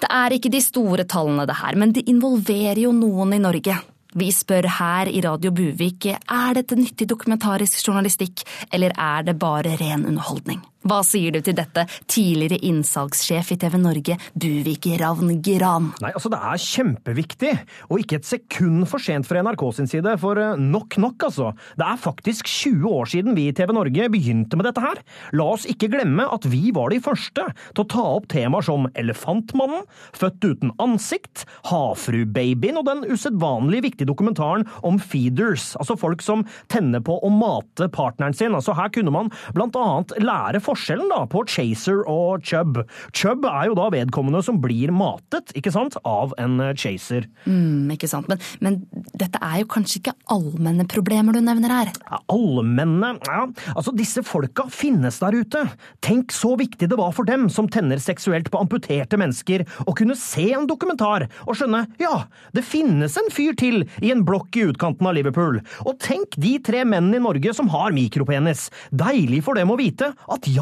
[0.00, 3.78] Det er ikke de store tallene det her, men det involverer jo noen i Norge.
[4.18, 8.42] Vi spør her i Radio Buvik er dette nyttig dokumentarisk journalistikk,
[8.72, 10.64] eller er det bare ren underholdning?
[10.80, 15.90] Hva sier du til dette, tidligere innsalgssjef i TV Norge, Buvik Ravn Gran?
[16.00, 17.50] Nei, altså Det er kjempeviktig,
[17.90, 21.50] og ikke et sekund for sent fra NRK sin side, for eh, nok nok, altså.
[21.76, 25.02] Det er faktisk 20 år siden vi i TV Norge begynte med dette her.
[25.36, 28.88] La oss ikke glemme at vi var de første til å ta opp temaer som
[28.96, 29.84] Elefantmannen,
[30.16, 37.04] Født uten ansikt, Havfruebabyen og den usedvanlig viktige dokumentaren om feeders, altså folk som tenner
[37.04, 38.56] på å mate partneren sin.
[38.56, 42.80] Altså Her kunne man blant annet lære forskjellen da på chaser og chub.
[43.16, 47.26] Chub er jo da vedkommende som blir matet, ikke sant, av en eh, chaser.
[47.46, 48.80] Mm, ikke sant, men, men
[49.18, 51.92] dette er jo kanskje ikke allmenne problemer du nevner her?
[52.06, 55.64] Ja, Allmenne Ja, altså disse folka finnes der ute.
[56.04, 60.16] Tenk så viktig det var for dem som tenner seksuelt på amputerte mennesker, å kunne
[60.18, 62.24] se en dokumentar og skjønne ja,
[62.56, 65.60] det finnes en fyr til i en blokk i utkanten av Liverpool.
[65.86, 68.68] Og tenk de tre mennene i Norge som har mikropenis.
[68.90, 70.59] Deilig for dem å vite at ja,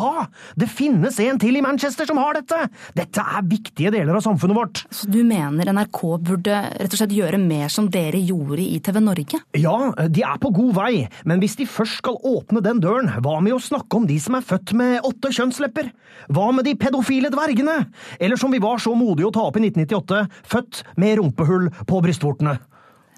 [0.58, 2.58] det finnes en til i Manchester som har dette!
[2.96, 4.82] Dette er viktige deler av samfunnet vårt.
[4.94, 9.00] Så du mener NRK burde rett og slett gjøre mer som dere gjorde i TV
[9.04, 9.42] Norge?
[9.58, 9.76] Ja,
[10.06, 10.92] de er på god vei,
[11.28, 14.38] men hvis de først skal åpne den døren, hva med å snakke om de som
[14.38, 15.92] er født med åtte kjønnslepper?
[16.34, 17.78] Hva med de pedofile dvergene?
[18.18, 22.02] Eller som vi var så modige å ta opp i 1998, født med rumpehull på
[22.04, 22.58] brystvortene?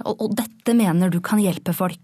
[0.07, 1.99] Og, og dette mener du kan hjelpe folk?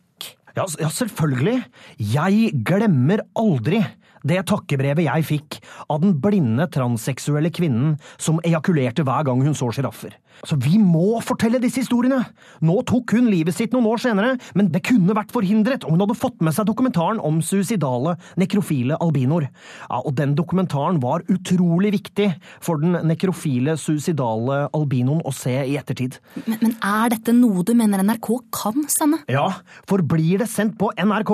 [0.57, 1.61] Ja, ja, selvfølgelig.
[2.01, 3.83] Jeg glemmer aldri
[4.29, 5.59] det takkebrevet jeg fikk
[5.93, 10.15] av den blinde transseksuelle kvinnen som ejakulerte hver gang hun så sjiraffer.
[10.45, 12.21] Så vi må fortelle disse historiene!
[12.67, 16.05] Nå tok hun livet sitt noen år senere, men det kunne vært forhindret om hun
[16.05, 19.49] hadde fått med seg dokumentaren om suicidale, nekrofile albinoer.
[19.87, 22.29] Ja, og den dokumentaren var utrolig viktig
[22.65, 26.19] for den nekrofile, suicidale albinoen å se i ettertid.
[26.45, 29.23] Men, men er dette noe du mener NRK kan sende?
[29.33, 29.49] Ja,
[29.89, 31.33] for blir det sendt på NRK,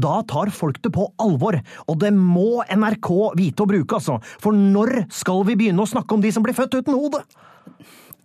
[0.00, 1.58] da tar folk det på alvor.
[1.88, 4.20] Og det må NRK vite å bruke, altså.
[4.42, 7.24] For når skal vi begynne å snakke om de som blir født uten hode?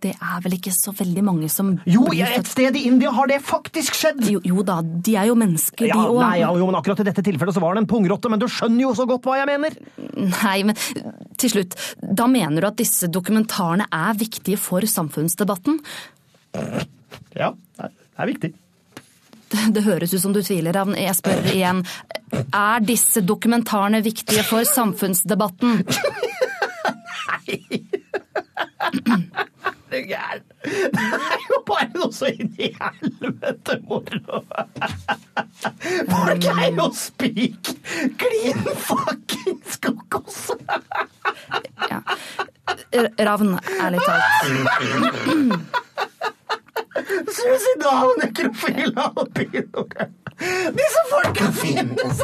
[0.00, 3.40] Det er vel ikke så veldig mange som Jo, et sted i India har det
[3.44, 4.22] faktisk skjedd!
[4.32, 6.20] Jo, jo da, de er jo mennesker, de òg.
[6.22, 8.46] nei, ja, jo, men akkurat i dette tilfellet så var det en pungrotte, men du
[8.48, 9.76] skjønner jo så godt hva jeg mener!
[10.16, 10.78] Nei, men
[11.40, 15.80] til slutt, da mener du at disse dokumentarene er viktige for samfunnsdebatten?
[17.36, 18.52] Ja, det er viktig.
[19.50, 20.94] Det, det høres ut som du tviler, Ravn.
[20.96, 21.82] Jeg spør igjen.
[22.54, 25.82] Er disse dokumentarene viktige for samfunnsdebatten?
[27.50, 27.56] Det
[29.92, 30.44] er gæren.
[30.64, 34.42] Det er jo bare noe så inn i helvete moro.
[36.10, 37.72] Folk er jo spik
[38.20, 40.40] klin fuckings kokos.
[41.90, 42.00] Ja.
[43.26, 44.24] Ravn, ærlig talt.
[47.30, 50.10] Suicidale nekrofile alpinoer.
[50.76, 52.22] Disse folka finnes!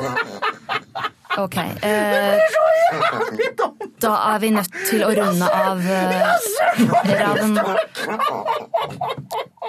[1.38, 1.56] Ok.
[1.56, 2.38] Eh,
[4.00, 5.80] da er vi nødt til å runde av.
[5.80, 6.22] Eh,
[7.20, 7.58] Ravn.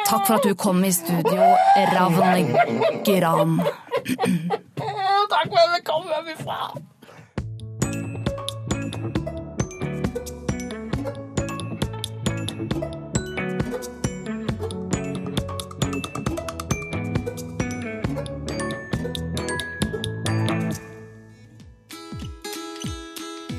[0.08, 1.50] Takk for at du kom i studio,
[1.94, 2.54] Ravn
[3.08, 3.58] Gran.
[5.34, 6.62] Takk for at vi kom hjemmefra.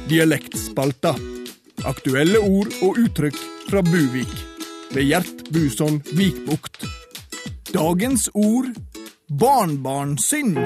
[0.08, 1.10] Dialektspalta.
[1.84, 3.36] Aktuelle ord og uttrykk
[3.68, 4.30] fra Buvik.
[4.94, 6.86] Ved Gjert Buson Vikbukt.
[7.74, 8.70] Dagens ord
[9.28, 10.56] barnbarnsynd.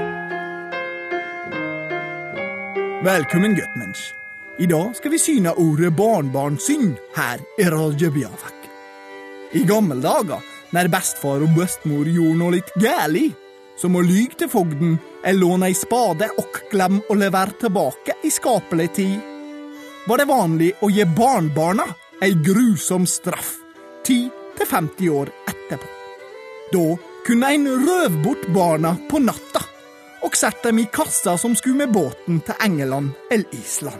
[3.02, 4.12] Velkommen, Götmensch.
[4.58, 8.70] I dag skal vi syne ordet barnbarnsynd her i Radio Biafak.
[9.58, 10.38] I gamle dager,
[10.70, 13.32] når bestefar og bestemor gjorde noe litt gæli,
[13.74, 18.30] som å lyge til fogden eller låne ei spade og glemme å levere tilbake i
[18.30, 19.31] skapelig tid,
[20.06, 21.86] var det vanlig å gi barnbarna
[22.22, 23.56] ei grusom straff,
[24.06, 25.90] 10-50 år etterpå.
[26.72, 26.86] Da
[27.26, 29.62] kunne en røve bort barna på natta
[30.22, 33.98] og sette dem i kassa som skulle med båten til England eller Island.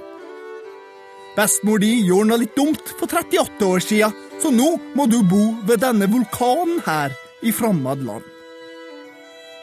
[1.36, 4.10] Bestemor di gjorde noe litt dumt for 38 år sia,
[4.42, 8.26] så nå må du bo ved denne vulkanen her i fremmed land.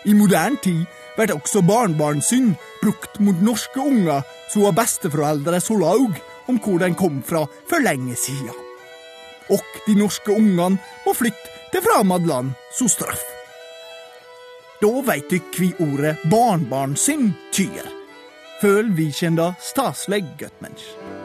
[0.10, 0.86] I moderne tid
[1.16, 6.18] blir også barnebarnsynd brukt mot norske unger som har besteforeldre som laug
[6.50, 8.56] om hvor den kom fra for lenge siden.
[9.50, 13.24] Og de norske ungene må flytte til fremmed land som straff.
[14.80, 17.88] Da veit dykk vi ordet barnbarnsynd tyr.
[18.62, 21.19] Føl vi kjenda stasleg, Götmensch.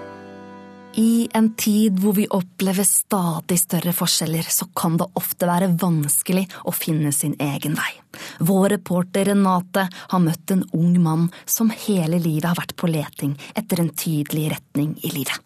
[0.97, 6.45] I en tid hvor vi opplever stadig større forskjeller, så kan det ofte være vanskelig
[6.71, 7.91] å finne sin egen vei.
[8.39, 13.35] Vår reporter Renate har møtt en ung mann som hele livet har vært på leting
[13.59, 15.43] etter en tydelig retning i livet.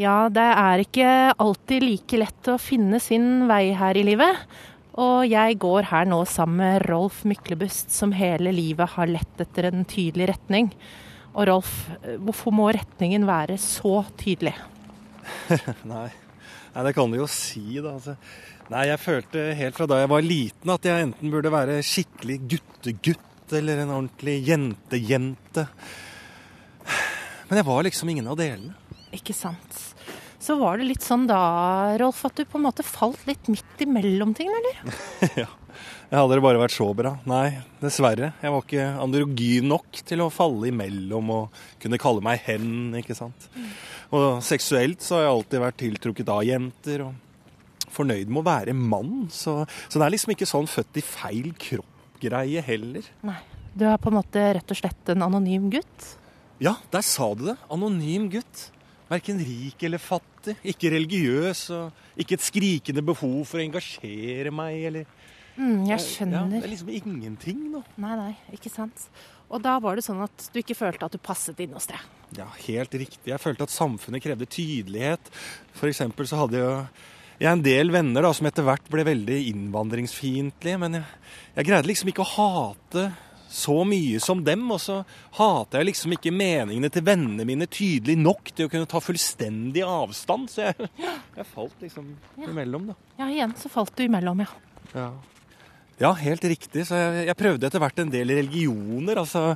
[0.00, 4.38] Ja, det er ikke alltid like lett å finne sin vei her i livet.
[5.02, 9.68] Og jeg går her nå sammen med Rolf Myklebust, som hele livet har lett etter
[9.68, 10.70] en tydelig retning.
[11.30, 11.74] Og Rolf,
[12.24, 14.56] hvorfor må retningen være så tydelig?
[15.92, 16.08] Nei.
[16.70, 17.96] Nei, det kan du jo si, da.
[17.96, 18.16] Altså.
[18.70, 22.38] Nei, jeg følte helt fra da jeg var liten at jeg enten burde være skikkelig
[22.52, 25.66] guttegutt eller en ordentlig jente-jente.
[27.50, 28.76] Men jeg var liksom ingen av delene.
[29.16, 29.80] Ikke sant.
[30.40, 31.40] Så var det litt sånn da,
[32.00, 34.94] Rolf, at du på en måte falt litt midt imellom ting, eller?
[35.42, 35.50] ja.
[36.10, 37.14] Jeg hadde det bare vært så bra.
[37.30, 37.46] Nei,
[37.80, 38.32] dessverre.
[38.42, 43.16] Jeg var ikke androgyn nok til å falle imellom og kunne kalle meg hen, ikke
[43.18, 43.46] sant.
[44.10, 48.74] Og seksuelt så har jeg alltid vært tiltrukket av jenter og fornøyd med å være
[48.76, 49.14] mann.
[49.34, 53.06] Så, så det er liksom ikke sånn født i feil kropp-greie heller.
[53.26, 53.40] Nei.
[53.70, 56.06] Du er på en måte rett og slett en anonym gutt?
[56.60, 57.56] Ja, der sa du det.
[57.70, 58.66] Anonym gutt.
[59.10, 60.56] Verken rik eller fattig.
[60.66, 65.08] Ikke religiøs og ikke et skrikende behov for å engasjere meg eller
[65.56, 66.50] Mm, jeg Ja, skjønner.
[66.50, 67.82] det er liksom ingenting, nå.
[68.00, 69.08] Nei, nei, ikke sant.
[69.50, 71.98] Og da var det sånn at du ikke følte at du passet inn hos det.
[72.38, 73.26] Ja, helt riktig.
[73.32, 75.20] Jeg følte at samfunnet krevde tydelighet.
[75.74, 76.86] For eksempel så hadde jo
[77.40, 80.78] jeg en del venner da, som etter hvert ble veldig innvandringsfiendtlige.
[80.78, 81.04] Men jeg,
[81.56, 83.04] jeg greide liksom ikke å hate
[83.50, 84.62] så mye som dem.
[84.70, 85.00] Og så
[85.40, 89.82] hater jeg liksom ikke meningene til vennene mine tydelig nok til å kunne ta fullstendig
[89.82, 90.46] avstand.
[90.52, 90.90] Så jeg,
[91.40, 92.98] jeg falt liksom imellom, da.
[93.18, 94.52] Ja, igjen så falt du imellom, ja.
[94.94, 95.10] Ja.
[96.00, 96.86] Ja, helt riktig.
[96.88, 99.20] Så jeg, jeg prøvde etter hvert en del religioner.
[99.20, 99.54] Altså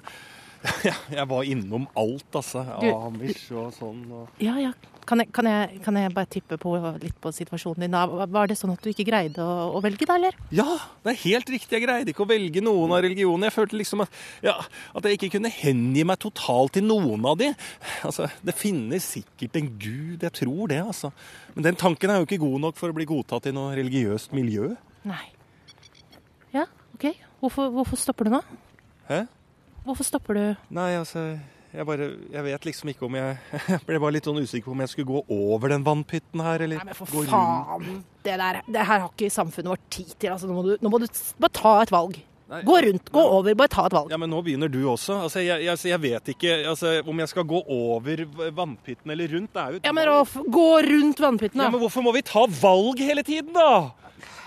[0.88, 2.64] Jeg, jeg var innom alt, altså.
[2.80, 4.04] Amish og sånn.
[4.08, 4.42] Og...
[4.42, 4.72] Ja, ja.
[5.04, 6.70] Kan jeg, kan, jeg, kan jeg bare tippe på
[7.02, 7.92] litt på situasjonen din?
[7.92, 8.06] da?
[8.08, 10.38] Var det sånn at du ikke greide å, å velge, da, eller?
[10.56, 11.76] Ja, det er helt riktig.
[11.76, 13.50] Jeg greide ikke å velge noen av religionene.
[13.50, 14.16] Jeg følte liksom at,
[14.46, 14.56] ja,
[14.96, 17.52] at jeg ikke kunne hengi meg totalt til noen av de.
[18.08, 21.12] Altså, Det finnes sikkert en gud, jeg tror det, altså.
[21.52, 24.32] Men den tanken er jo ikke god nok for å bli godtatt i noe religiøst
[24.36, 24.72] miljø.
[25.04, 25.26] Nei.
[26.94, 27.24] Ja, OK.
[27.40, 28.40] Hvorfor, hvorfor stopper du nå?
[29.08, 29.24] Hæ?
[29.84, 30.44] Hvorfor stopper du?
[30.72, 31.38] Nei, altså
[31.74, 33.38] jeg, bare, jeg vet liksom ikke om jeg
[33.74, 36.62] Jeg ble bare litt sånn usikker på om jeg skulle gå over den vannpytten her,
[36.64, 37.34] eller Nei, men for gå rundt.
[37.34, 38.04] faen!
[38.24, 40.30] Det, der, det her har ikke samfunnet vårt tid til.
[40.32, 41.08] Altså, nå, må du, nå må du
[41.42, 42.22] bare ta et valg.
[42.64, 44.12] Gå rundt, gå over, bare ta et valg.
[44.12, 45.16] Ja, men nå begynner du også.
[45.26, 48.22] Altså, jeg, jeg, altså, jeg vet ikke altså, om jeg skal gå over
[48.54, 49.50] vannpytten eller rundt.
[49.56, 51.66] Det er jo Ja, men Rolf, gå rundt vannpytten, da.
[51.66, 53.90] Ja, men hvorfor må vi ta valg hele tiden, da?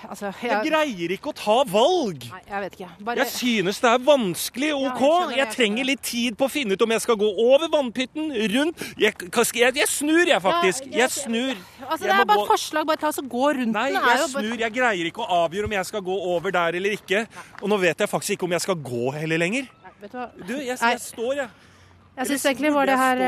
[0.10, 2.24] Altså, Jeg greier ikke å ta valg.
[2.32, 2.90] Nei, jeg vet ikke.
[3.04, 5.02] Bare Jeg synes det er vanskelig, OK?
[5.02, 7.28] Ja, jeg Jeg jeg trenger litt tid på å finne ut om jeg skal gå
[7.44, 10.88] over vannpytten, rundt Jeg, jeg, jeg snur, jeg, faktisk.
[10.92, 11.54] Jeg snur.
[11.90, 12.88] Altså, Jeg det er bare et forslag.
[12.88, 14.02] Bare ta så gå rundt Nei, den.
[14.02, 14.42] jeg snur.
[14.42, 17.28] bare- Jeg greier ikke å avgjøre om jeg skal gå over der eller ikke.
[17.62, 19.68] Og nå vet jeg faktisk ikke om jeg skal gå heller lenger.
[20.02, 20.30] Vet du hva?
[20.48, 20.92] Du, jeg, Nei.
[20.92, 21.50] jeg står, jeg.
[22.18, 23.20] Jeg syns egentlig var det her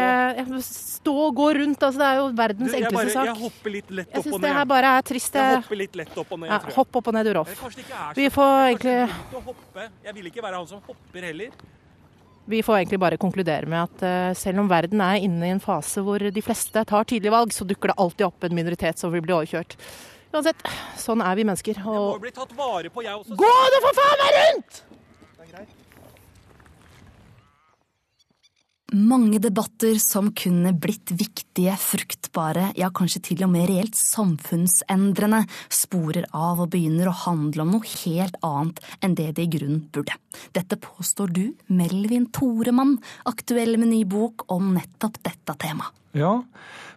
[0.65, 0.89] stå?
[0.99, 1.83] Stå og gå rundt.
[1.83, 3.27] Altså, det er jo verdens Du, enkleste bare, sak.
[3.29, 5.35] jeg hopper litt lett opp Jeg opp syns og det her bare er trist.
[5.39, 5.59] Jeg eh.
[5.61, 6.75] hopper litt lett opp og ned, Ja, tror jeg.
[6.75, 7.53] hopp opp og ned, du, Rolf.
[8.17, 8.95] Vi får egentlig.
[10.03, 11.53] Jeg vil ikke være han som hopper heller.
[12.49, 15.61] Vi får egentlig bare konkludere med at eh, selv om verden er inne i en
[15.61, 19.13] fase hvor de fleste tar tydelige valg, så dukker det alltid opp en minoritet som
[19.13, 19.77] vil bli overkjørt.
[20.33, 20.65] Uansett,
[20.97, 21.77] sånn er vi mennesker.
[21.77, 23.37] Jeg må bli tatt vare på, jeg også.
[23.37, 24.81] Gå nå for faen meg rundt!
[28.89, 36.25] Mange debatter som kunne blitt viktige, fruktbare, ja kanskje til og med reelt samfunnsendrende, sporer
[36.33, 40.17] av og begynner å handle om noe helt annet enn det det i grunnen burde.
[40.57, 42.97] Dette påstår du, Melvin Toremann,
[43.29, 45.93] aktuell med ny bok om nettopp dette temaet.
[46.17, 46.39] Ja,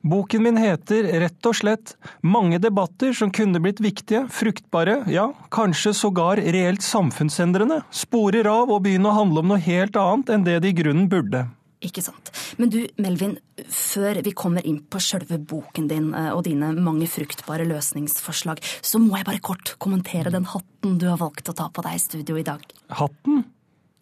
[0.00, 5.92] boken min heter rett og slett Mange debatter som kunne blitt viktige, fruktbare, ja, kanskje
[5.92, 10.62] sågar reelt samfunnsendrende, sporer av og begynner å handle om noe helt annet enn det
[10.64, 11.50] det i grunnen burde.
[11.82, 12.30] Ikke sant.
[12.62, 13.34] Men du, Melvin,
[13.66, 19.00] før vi kommer inn på sjølve boken din eh, og dine mange fruktbare løsningsforslag, så
[19.02, 22.04] må jeg bare kort kommentere den hatten du har valgt å ta på deg i
[22.04, 22.62] studio i dag.
[23.02, 23.42] Hatten?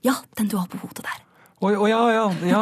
[0.05, 1.27] Ja, den du har på hodet der.
[1.61, 2.61] Å oh, oh, ja, ja, ja,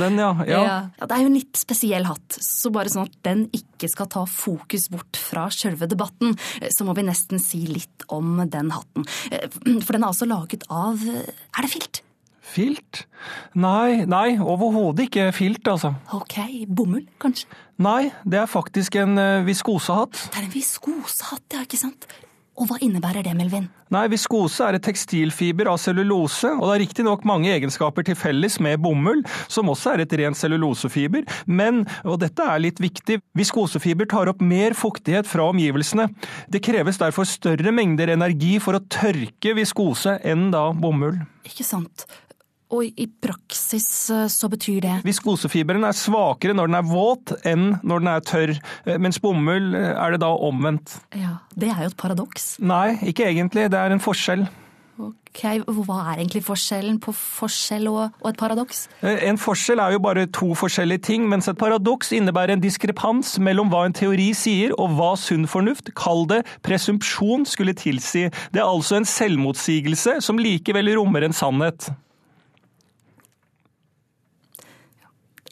[0.00, 0.60] den ja, ja.
[0.64, 4.08] Ja, det er jo en litt spesiell hatt, så bare sånn at den ikke skal
[4.08, 8.72] ta fokus bort fra sjølve debatten, eh, så må vi nesten si litt om den
[8.72, 9.08] hatten.
[9.28, 9.48] Eh,
[9.84, 12.02] For den er altså laget av Er det filt?
[12.48, 13.04] Filt?
[13.58, 15.92] Nei, nei, overhodet ikke filt, altså.
[16.16, 17.50] Ok, bomull, kanskje?
[17.84, 20.28] Nei, det er faktisk en eh, viskosehatt.
[20.32, 22.08] Det er en viskosehatt, ja, ikke sant?
[22.58, 23.68] Og hva innebærer det, Melvin?
[23.94, 28.58] Nei, viskose er et tekstilfiber av cellulose, og det har riktignok mange egenskaper til felles
[28.64, 34.10] med bomull, som også er et rent cellulosefiber, men, og dette er litt viktig, viskosefiber
[34.10, 36.08] tar opp mer fuktighet fra omgivelsene.
[36.50, 41.22] Det kreves derfor større mengder energi for å tørke viskose enn da bomull.
[41.46, 42.08] Ikke sant?
[42.74, 47.68] Og i praksis eh, så betyr det Viskosefiberen er svakere når den er våt enn
[47.80, 48.54] når den er tørr,
[48.84, 50.98] eh, mens bomull eh, er det da omvendt.
[51.16, 52.56] Ja, det er jo et paradoks.
[52.60, 54.44] Nei, ikke egentlig, det er en forskjell.
[54.98, 55.44] Ok,
[55.86, 58.80] Hva er egentlig forskjellen på forskjell og, og et paradoks?
[59.06, 63.70] En forskjell er jo bare to forskjellige ting, mens et paradoks innebærer en diskrepans mellom
[63.70, 68.26] hva en teori sier og hva sunn fornuft, kall det presumpsjon, skulle tilsi.
[68.50, 71.92] Det er altså en selvmotsigelse som likevel rommer en sannhet.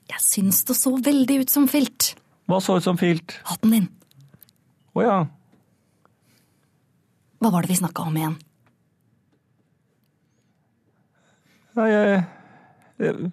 [0.07, 2.15] Jeg syns det så veldig ut som filt.
[2.47, 3.39] Hva så ut som filt?
[3.49, 3.89] Hatten din.
[4.97, 5.17] Å ja.
[7.43, 8.37] Hva var det vi snakka om igjen?
[11.77, 12.21] Nei, jeg,
[13.05, 13.25] eh,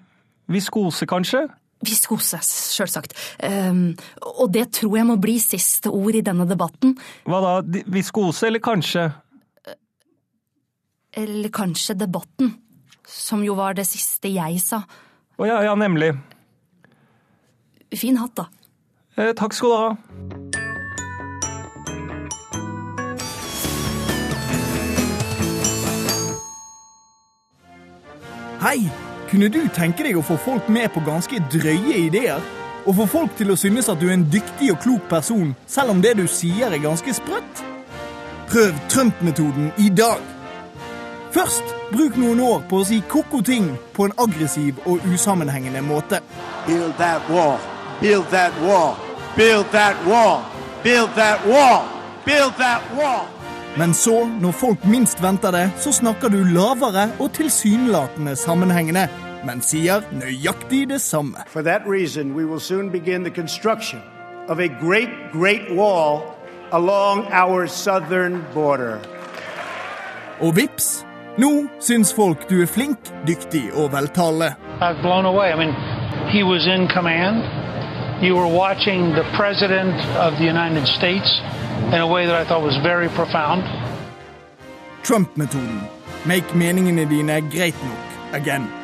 [0.52, 1.46] Viskose, kanskje?
[1.84, 3.16] Viskose, sjølsagt.
[3.44, 3.94] Um,
[4.40, 6.96] og det tror jeg må bli siste ord i denne debatten.
[7.28, 7.54] Hva da,
[7.92, 9.10] viskose eller kanskje?
[11.14, 12.54] Eller kanskje debatten.
[13.08, 14.82] Som jo var det siste jeg sa.
[15.40, 16.14] Å ja, ja, nemlig.
[17.98, 18.48] Fin hatt, da.
[19.18, 19.96] Eh, takk skal du ha.
[28.64, 28.90] Hei!
[29.34, 32.44] Kunne du tenke deg å få folk med på ganske drøye ideer?
[32.86, 35.96] Og få folk til å synes at du er en dyktig og klok person, selv
[35.96, 37.64] om det du sier er ganske sprøtt?
[38.52, 40.22] Prøv Trump-metoden i dag.
[41.34, 46.22] Først, bruk noen år på å si ko-ko ting på en aggressiv og usammenhengende måte.
[46.68, 47.58] Build that wall.
[48.04, 48.98] Build that wall.
[49.38, 50.44] Build that wall.
[50.84, 51.84] Build that wall.
[52.26, 53.26] Build that wall.
[53.78, 59.08] Men så, når folk minst venter det, så snakker du lavere og tilsynelatende sammenhengende.
[59.46, 61.44] men sier nøyaktig det samme.
[61.48, 64.02] For that reason, we will soon begin the construction
[64.48, 66.36] of a great, great wall
[66.72, 69.00] along our southern border.
[70.42, 71.06] Og vips,
[71.38, 74.56] nå syns folk du er flink, dyktig og veltale.
[74.82, 75.52] I was blown away.
[75.54, 75.74] I mean,
[76.32, 77.44] he was in command.
[78.24, 81.42] You were watching the President of the United States
[81.92, 83.68] in a way that I thought was very profound.
[85.04, 85.90] Trump-metoden.
[86.26, 88.00] Make meningene dine er greit nok
[88.32, 88.83] again.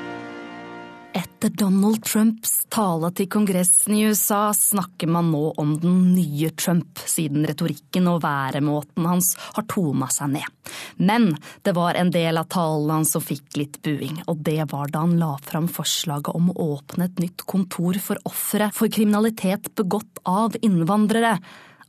[1.14, 7.00] Etter Donald Trumps tale til Kongressen i USA snakker man nå om den nye Trump,
[7.10, 10.74] siden retorikken og væremåten hans har tona seg ned.
[11.02, 11.32] Men
[11.66, 15.02] det var en del av talen hans som fikk litt buing, og det var da
[15.08, 20.22] han la fram forslaget om å åpne et nytt kontor for ofre for kriminalitet begått
[20.30, 21.40] av innvandrere.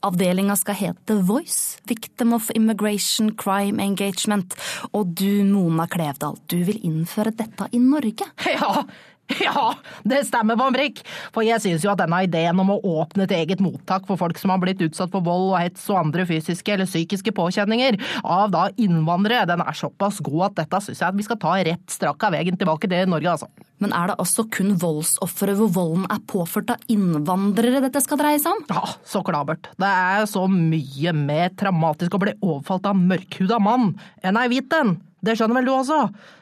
[0.01, 4.55] Avdelinga skal hete Voice, Victim of Immigration Crime Engagement.
[4.97, 8.25] Og du, Mona Klevdal, du vil innføre dette i Norge?
[8.51, 8.87] Ja,
[9.47, 9.75] ja,
[10.07, 11.03] det stemmer, Bambrikk.
[11.35, 14.39] For jeg synes jo at denne ideen om å åpne et eget mottak for folk
[14.41, 18.51] som har blitt utsatt for vold og hets og andre fysiske eller psykiske påkjenninger av
[18.55, 21.93] da innvandrere, den er såpass god at dette synes jeg at vi skal ta rett
[21.93, 23.51] strakk av veien tilbake til Norge, altså.
[23.81, 28.41] Men er det altså kun voldsofre hvor volden er påført av innvandrere dette skal dreie
[28.43, 28.65] seg om?
[28.69, 29.71] Ja, så klabert.
[29.81, 34.77] Det er så mye mer traumatisk å bli overfalt av mørkhuda mann enn ei hvit
[34.77, 34.99] en.
[35.25, 35.99] Det skjønner vel du også?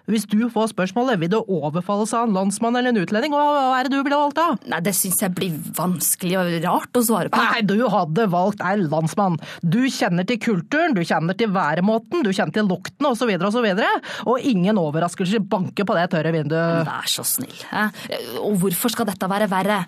[0.09, 3.89] Hvis du får spørsmålet vil du overfalles av en landsmann eller en utlending, hva er
[3.89, 4.47] det du ville valgt da?
[4.71, 7.43] Nei, det syns jeg blir vanskelig og rart å svare på.
[7.43, 9.39] Nei, du hadde valgt en landsmann.
[9.61, 13.35] Du kjenner til kulturen, du kjenner til væremåten, du kjenner til lukten osv.
[13.37, 13.65] og så.
[14.31, 16.89] Og ingen overraskelser banker på det tørre vinduet.
[16.89, 17.57] Vær så snill.
[18.45, 19.83] Og hvorfor skal dette være verre?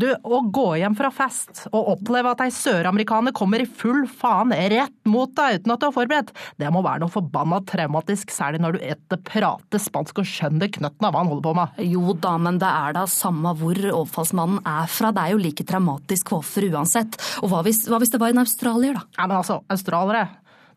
[0.00, 4.54] Du, å gå hjem fra fest og oppleve at ei søramerikaner kommer i full faen
[4.72, 6.32] rett mot deg uten at du er forberedt,
[6.62, 11.04] det må være noe forbanna traumatisk, særlig når du etter prater spansk og skjønner knøtten
[11.04, 11.84] av hva han holder på med.
[11.90, 15.68] Jo da, men det er da samme hvor overfallsmannen er fra, det er jo like
[15.68, 17.20] traumatisk hvorfor uansett.
[17.44, 19.04] Og hva hvis, hva hvis det var en australier, da?
[19.18, 20.28] Ja, men altså, australiere,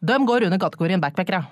[0.03, 1.45] de går under kategorien backpackere.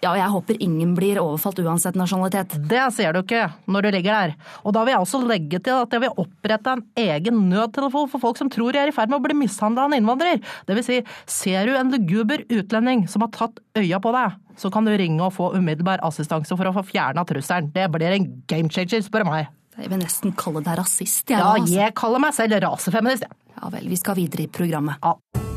[0.00, 2.56] Ja, jeg håper ingen blir overfalt uansett nasjonalitet.
[2.70, 4.32] Det ser du ikke når du ligger der.
[4.66, 8.22] Og da vil jeg også legge til at jeg vil opprette en egen nødtelefon for
[8.22, 10.42] folk som tror jeg er i ferd med å bli mishandla av en innvandrer.
[10.66, 10.98] Det vil si,
[11.30, 15.22] ser du en luguber utlending som har tatt øya på deg, så kan du ringe
[15.24, 17.70] og få umiddelbar assistanse for å få fjerna trusselen.
[17.74, 19.52] Det blir en game changer, spør du meg.
[19.80, 21.38] Jeg vil nesten kalle deg rasist, jeg.
[21.38, 21.76] Ja, altså.
[21.76, 23.30] jeg kaller meg selv rasefeminist.
[23.60, 24.98] Ja vel, vi skal videre i programmet.
[25.04, 25.48] Ja.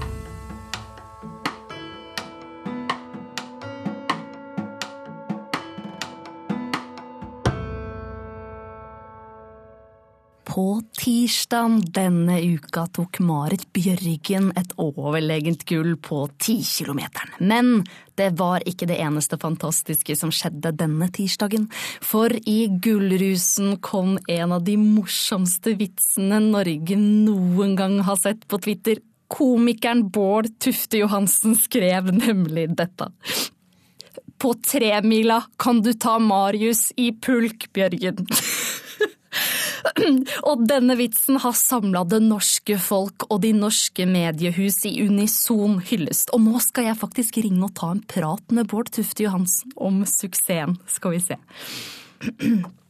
[10.53, 17.31] På tirsdag denne uka tok Marit Bjørgen et overlegent gull på tikilometeren.
[17.41, 17.79] Men
[18.21, 21.65] det var ikke det eneste fantastiske som skjedde denne tirsdagen.
[22.05, 28.61] For i gullrusen kom en av de morsomste vitsene Norge noen gang har sett på
[28.61, 29.01] Twitter.
[29.33, 33.09] Komikeren Bård Tufte Johansen skrev nemlig dette.
[34.37, 38.27] På tremila kan du ta Marius i pulk, Bjørgen.
[40.49, 46.33] Og denne vitsen har samla det norske folk og de norske mediehus i unison hyllest.
[46.35, 50.03] Og nå skal jeg faktisk ringe og ta en prat med Bård Tufte Johansen om
[50.09, 50.77] suksessen.
[50.87, 51.39] Skal vi se.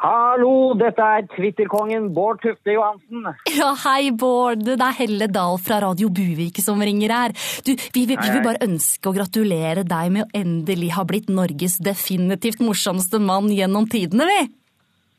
[0.00, 3.26] Hallo, dette er Twitter-kongen Bård Tufte Johansen.
[3.52, 4.62] Ja, hei, Bård.
[4.64, 7.34] Det er Helle Dahl fra Radio Buvik som ringer her.
[7.66, 11.28] Du, vi, vi, vi vil bare ønske å gratulere deg med å endelig ha blitt
[11.28, 14.40] Norges definitivt morsomste mann gjennom tidene, vi.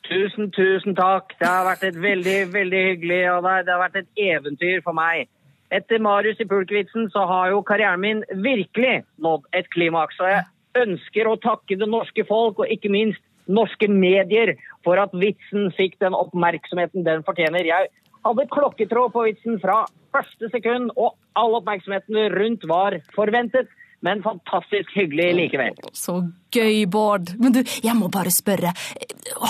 [0.09, 1.37] Tusen, tusen takk.
[1.37, 3.67] Det har vært et veldig, veldig hyggelig, av deg.
[3.67, 5.29] det har vært et eventyr for meg.
[5.69, 10.17] Etter Marius i pulkvitsen så har jo karrieren min virkelig nådd et klimaks.
[10.25, 13.21] Og jeg ønsker å takke det norske folk, og ikke minst
[13.51, 14.55] norske medier,
[14.85, 17.65] for at vitsen fikk den oppmerksomheten den fortjener.
[17.67, 17.91] Jeg
[18.25, 19.83] hadde klokketråd på vitsen fra
[20.15, 23.71] første sekund, og all oppmerksomheten rundt var forventet.
[24.01, 25.75] Men fantastisk hyggelig likevel.
[25.93, 26.15] Så
[26.49, 27.35] gøy, Bård.
[27.37, 28.73] Men du, jeg må bare spørre.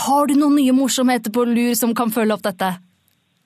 [0.06, 2.74] Har du noen nye morsomheter på lur som kan følge opp dette?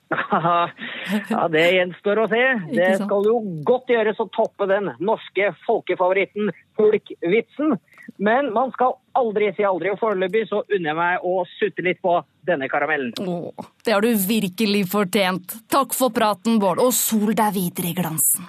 [1.30, 2.42] ja, det gjenstår å se.
[2.74, 7.78] Det skal jo godt gjøres å toppe den norske folkefavoritten Hulk-vitsen.
[8.16, 12.00] Men man skal aldri si aldri, og foreløpig så unner jeg meg å sutte litt
[12.04, 13.12] på denne karamellen.
[13.20, 15.56] Åh, det har du virkelig fortjent.
[15.72, 18.48] Takk for praten, Bård, og sol deg videre i glansen.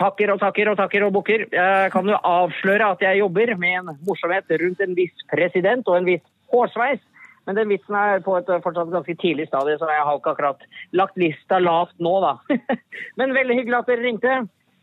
[0.00, 1.46] Takker og takker og takker og bukker.
[1.52, 5.98] Jeg kan jo avsløre at jeg jobber med en morsomhet rundt en viss president og
[5.98, 7.02] en viss hårsveis.
[7.48, 10.64] Men den vitsen er på et fortsatt ganske tidlig stadie, så jeg har ikke akkurat
[10.96, 12.34] lagt lista lavt nå, da.
[13.20, 14.36] Men veldig hyggelig at dere ringte.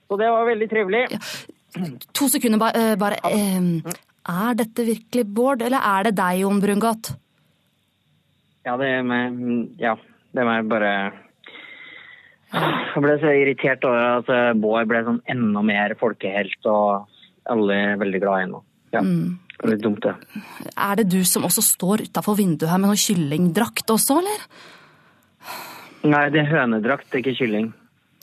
[0.07, 1.03] Så det var veldig trivelig.
[2.17, 2.95] To sekunder, bare.
[2.97, 3.95] bare eh,
[4.27, 7.11] Er dette virkelig Bård, eller er det deg, Jon Brungot?
[8.65, 9.37] Ja, det er meg
[9.79, 9.95] Ja,
[10.33, 10.91] det er meg bare
[12.53, 17.05] Jeg ble så irritert over at eh, Bård ble sånn enda mer folkehelt, og
[17.51, 18.55] alle er veldig glad i ham.
[18.95, 19.37] Ja, Mm.
[19.61, 20.15] det litt dumt, det.
[20.77, 24.45] Er det du som også står utafor vinduet her med noe kyllingdrakt også, eller?
[26.07, 27.73] Nei, det er hønedrakt, det er ikke kylling.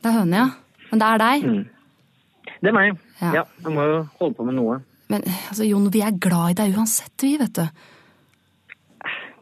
[0.00, 0.48] Det er høne, ja.
[0.90, 1.44] Men det er deg.
[1.44, 1.64] Mm.
[2.62, 2.98] Det er meg.
[3.20, 3.30] Ja.
[3.40, 4.80] Ja, jeg må jo holde på med noe.
[5.12, 7.64] Men altså, Jon, vi er glad i deg uansett, vi, vet du.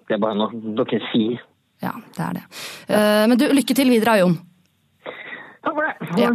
[0.08, 1.40] Det er bare noe dere sier.
[1.82, 2.42] Ja, det er det.
[2.88, 4.36] Eh, men du, lykke til videre, Jon.
[5.62, 6.10] Takk for det.
[6.20, 6.32] Ja.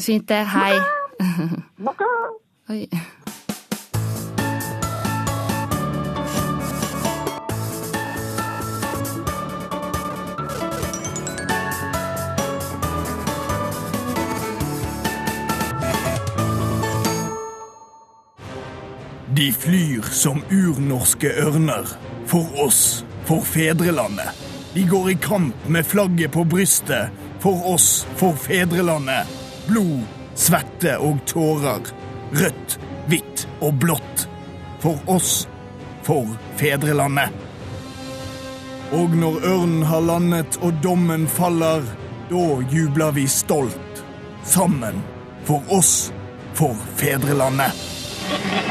[0.00, 0.42] Fint det.
[0.52, 0.74] Hei.
[2.72, 2.82] Oi.
[19.38, 21.86] De flyr som urnorske ørner.
[22.26, 24.34] For oss, for fedrelandet.
[24.74, 27.12] De går i kamp med flagget på brystet.
[27.38, 29.30] For oss, for fedrelandet.
[29.68, 30.00] Blod,
[30.34, 31.86] svette og tårer.
[32.34, 32.74] Rødt,
[33.06, 34.24] hvitt og blått.
[34.82, 35.46] For oss,
[36.02, 36.26] for
[36.58, 37.30] fedrelandet.
[38.98, 41.86] Og når ørnen har landet og dommen faller,
[42.32, 42.42] da
[42.74, 44.02] jubler vi stolt.
[44.42, 44.98] Sammen.
[45.46, 46.10] For oss,
[46.58, 47.97] for fedrelandet.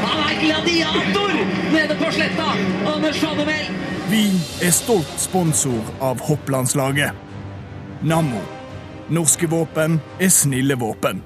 [0.02, 1.32] Han er gladiator
[1.72, 2.50] nede på sletta!
[2.94, 3.72] Anders Fannemel!
[4.10, 4.26] Vi
[4.64, 7.12] er stolt sponsor av hopplandslaget.
[8.00, 8.40] Nammo.
[9.08, 11.20] Norske våpen er snille våpen.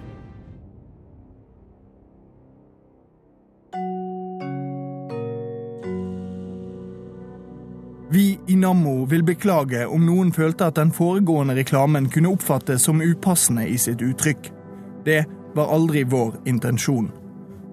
[8.13, 13.01] Vi i Nammo vil beklage om noen følte at den foregående reklamen kunne oppfattes som
[13.01, 14.51] upassende i sitt uttrykk.
[15.07, 15.23] Det
[15.55, 17.09] var aldri vår intensjon.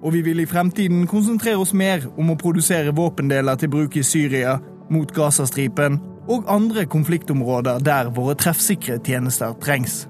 [0.03, 4.03] Og vi vil i fremtiden konsentrere oss mer om å produsere våpendeler til bruk i
[4.05, 10.07] Syria, mot Gazastripen og andre konfliktområder der våre treffsikre tjenester trengs.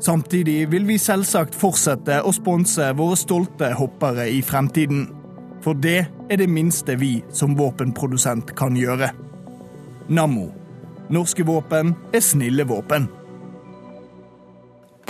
[0.00, 5.08] Samtidig vil vi selvsagt fortsette å sponse våre stolte hoppere i fremtiden.
[5.60, 9.10] For det er det minste vi som våpenprodusent kan gjøre.
[10.08, 10.48] Nammo.
[11.12, 13.10] Norske våpen er snille våpen.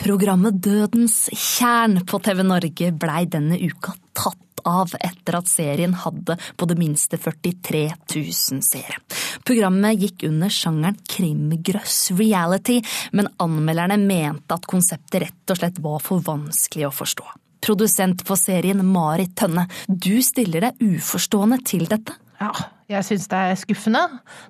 [0.00, 6.38] Programmet Dødens kjern på TV Norge blei denne uka tatt av etter at serien hadde
[6.56, 7.82] på det minste 43
[8.14, 8.96] 000 seere.
[9.44, 12.78] Programmet gikk under sjangeren krimgrøss reality,
[13.12, 17.28] men anmelderne mente at konseptet rett og slett var for vanskelig å forstå.
[17.60, 22.16] Produsent på serien Marit Tønne, du stiller deg uforstående til dette.
[22.40, 22.54] Ja,
[22.88, 24.06] jeg syns det er skuffende.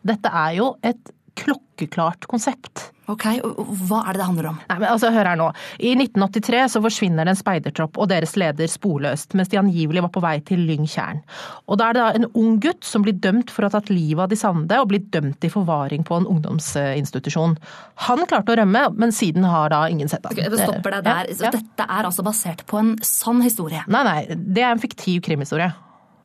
[0.07, 2.91] Dette er jo et klokkeklart konsept.
[3.11, 4.59] Ok, Hva er det det handler om?
[4.68, 5.49] Nei, men altså, Hør her nå.
[5.82, 10.12] I 1983 så forsvinner det en speidertropp og deres leder sporløst, mens de angivelig var
[10.14, 11.22] på vei til Lyngtjern.
[11.66, 13.91] Og Da er det da en ung gutt som blir dømt for å ha tatt
[13.91, 17.59] livet av de Sande, og blir dømt i forvaring på en ungdomsinstitusjon.
[18.07, 20.36] Han klarte å rømme, men siden har da ingen sett ham.
[20.36, 21.34] Ok, jeg stopper deg der.
[21.34, 23.82] Så Dette er altså basert på en sann historie?
[23.91, 25.72] Nei, nei, det er en fiktiv krimhistorie.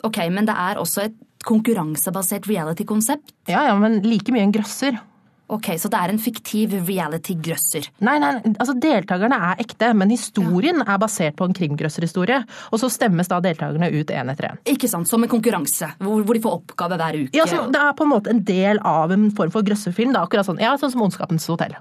[0.05, 1.15] Ok, men det er også et
[1.45, 3.35] konkurransebasert reality-konsept?
[3.51, 4.97] Ja, ja, men like mye en grøsser.
[5.45, 7.85] Ok, Så det er en fiktiv reality-grøsser?
[8.05, 12.39] Nei, nei, altså deltakerne er ekte, men historien er basert på en krimgrøsserhistorie.
[12.73, 14.61] Og så stemmes da deltakerne ut én etter én.
[14.73, 17.37] Ikke sant, som en konkurranse, hvor, hvor de får oppgave hver uke?
[17.37, 20.17] Ja, så Det er på en måte en del av en form for grøsserfilm.
[20.17, 21.77] Da, akkurat sånn, ja, sånn som Ondskapens hotell.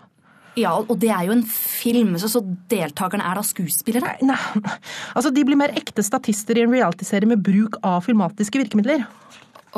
[0.60, 4.12] Ja, og det er jo en film, så, så deltakerne er da skuespillere?
[4.22, 4.76] Nei, nei,
[5.16, 9.02] altså de blir mer ekte statister i en realityserie med bruk av filmatiske virkemidler.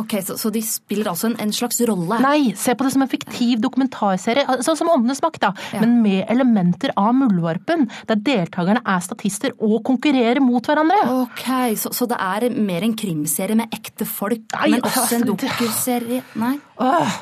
[0.00, 2.18] Ok, Så, så de spiller altså en, en, slags rolle?
[2.22, 5.52] Nei, se på det som en fiktiv dokumentarserie, sånn som Åndenes makt, da.
[5.72, 5.82] Ja.
[5.84, 11.00] Men med elementer av Muldvarpen, der deltakerne er statister og konkurrerer mot hverandre.
[11.22, 11.46] Ok,
[11.80, 16.22] Så, så det er mer en krimserie med ekte folk, Nei, men også en dokuserie?
[16.40, 16.56] Nei?
[16.82, 17.16] Åh,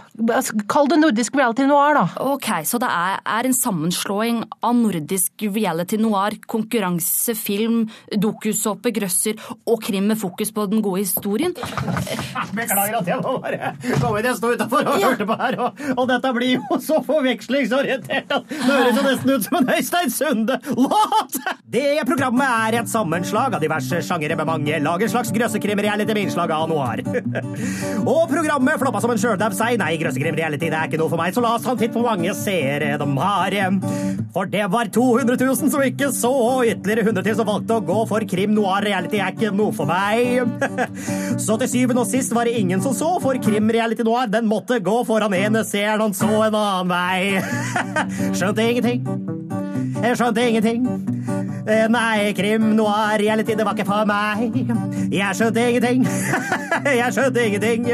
[0.71, 2.05] kall det nordisk reality noir, da.
[2.23, 9.41] Ok, Så det er, er en sammenslåing av nordisk reality noir, konkurranse, film, dokusåpe, grøsser
[9.67, 11.55] og krim med fokus på den gode historien?
[12.59, 14.31] Beklager at jeg må bare komme inn.
[14.31, 15.11] Jeg sto utafor og ja.
[15.11, 19.35] hørte på her, og, og, dette blir jo så forvekslingsorientert at det høres jo nesten
[19.35, 21.41] ut som en Øystein Sunde-låt!
[21.75, 26.29] Det programmet er et sammenslag av diverse sjangere med mange lag, en slags grøssekrim-reality med
[26.29, 27.03] innslag av noir.
[28.13, 29.73] og programmet floppa som en sjøldau sei.
[29.81, 32.05] Nei, grøssekrim-reality det er ikke noe for meg, så la oss ta en titt på
[32.05, 33.59] mange seere de har.
[34.37, 37.85] For det var 200 000 som ikke så, og ytterligere 100 til som valgte å
[37.91, 40.47] gå for krim noir-reality er ikke noe for meg.
[41.45, 44.79] så til syvende og sist var det ingen som så, for krim-reality noir den måtte
[44.79, 47.43] gå foran ene seeren, han så en annen vei.
[48.39, 49.64] Skjønte ingenting.
[50.05, 50.87] Jeg skjønte ingenting.
[51.65, 54.53] Eh, Nei, krim, noir, reality, det var ikke for meg.
[55.15, 56.05] Jeg skjønte ingenting.
[57.01, 57.89] Jeg skjønte ingenting.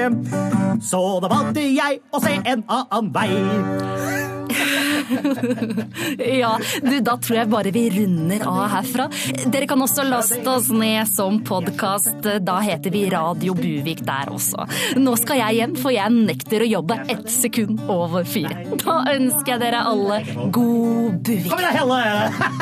[0.83, 4.40] Så da valgte jeg å se en annen vei.
[6.41, 9.07] Ja, du, da tror jeg bare vi runder av herfra.
[9.51, 12.27] Dere kan også laste oss ned som podkast.
[12.45, 14.67] Da heter vi Radio Buvik der også.
[15.01, 18.63] Nå skal jeg hjem, for jeg nekter å jobbe ett sekund over fire.
[18.81, 20.21] Da ønsker jeg dere alle
[20.55, 21.51] god Buvik.
[21.51, 22.01] Kom igjen, Helle!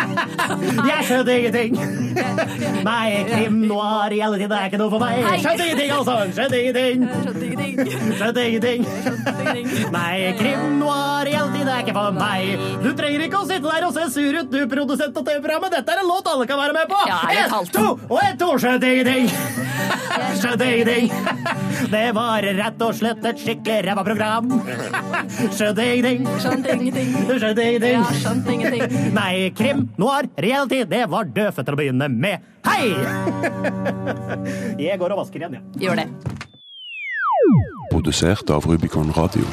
[0.88, 1.72] Jeg skjønner ingenting.
[2.86, 5.20] Nei, krim, noir, reality, det er ikke noe for meg.
[5.42, 6.14] Skjønner ingenting, altså.
[6.36, 6.98] Skjønner ingenting.
[8.18, 8.86] Skjønner ingenting.
[9.94, 12.66] Nei, krim, noir, hele det er ikke for meg.
[12.82, 15.74] Du trenger ikke å sitte der og se sur ut, du produsent av TV-programmet.
[15.78, 17.00] Dette er en låt alle kan være med på.
[17.08, 17.18] Ja,
[17.52, 17.72] kaldt?
[17.74, 18.50] to og en, to.
[18.58, 19.28] Skjønte ingenting.
[20.40, 21.12] Skjønte ingenting.
[21.92, 24.50] Det var rett og slett et skikkelig ræva program.
[25.54, 26.26] Skjønte ingenting.
[26.42, 27.14] Skjønte ingenting.
[27.28, 28.00] Skjønte ingenting.
[28.00, 29.14] Ja, skjønte ingenting.
[29.16, 32.44] Nei, krim, noir, reality, det var døfe til å begynne med.
[32.68, 32.90] Hei!
[34.88, 35.86] Jeg går og vasker igjen, jeg.
[35.86, 36.08] Gjør det.
[37.88, 39.46] Produsert av Rubicon Radio.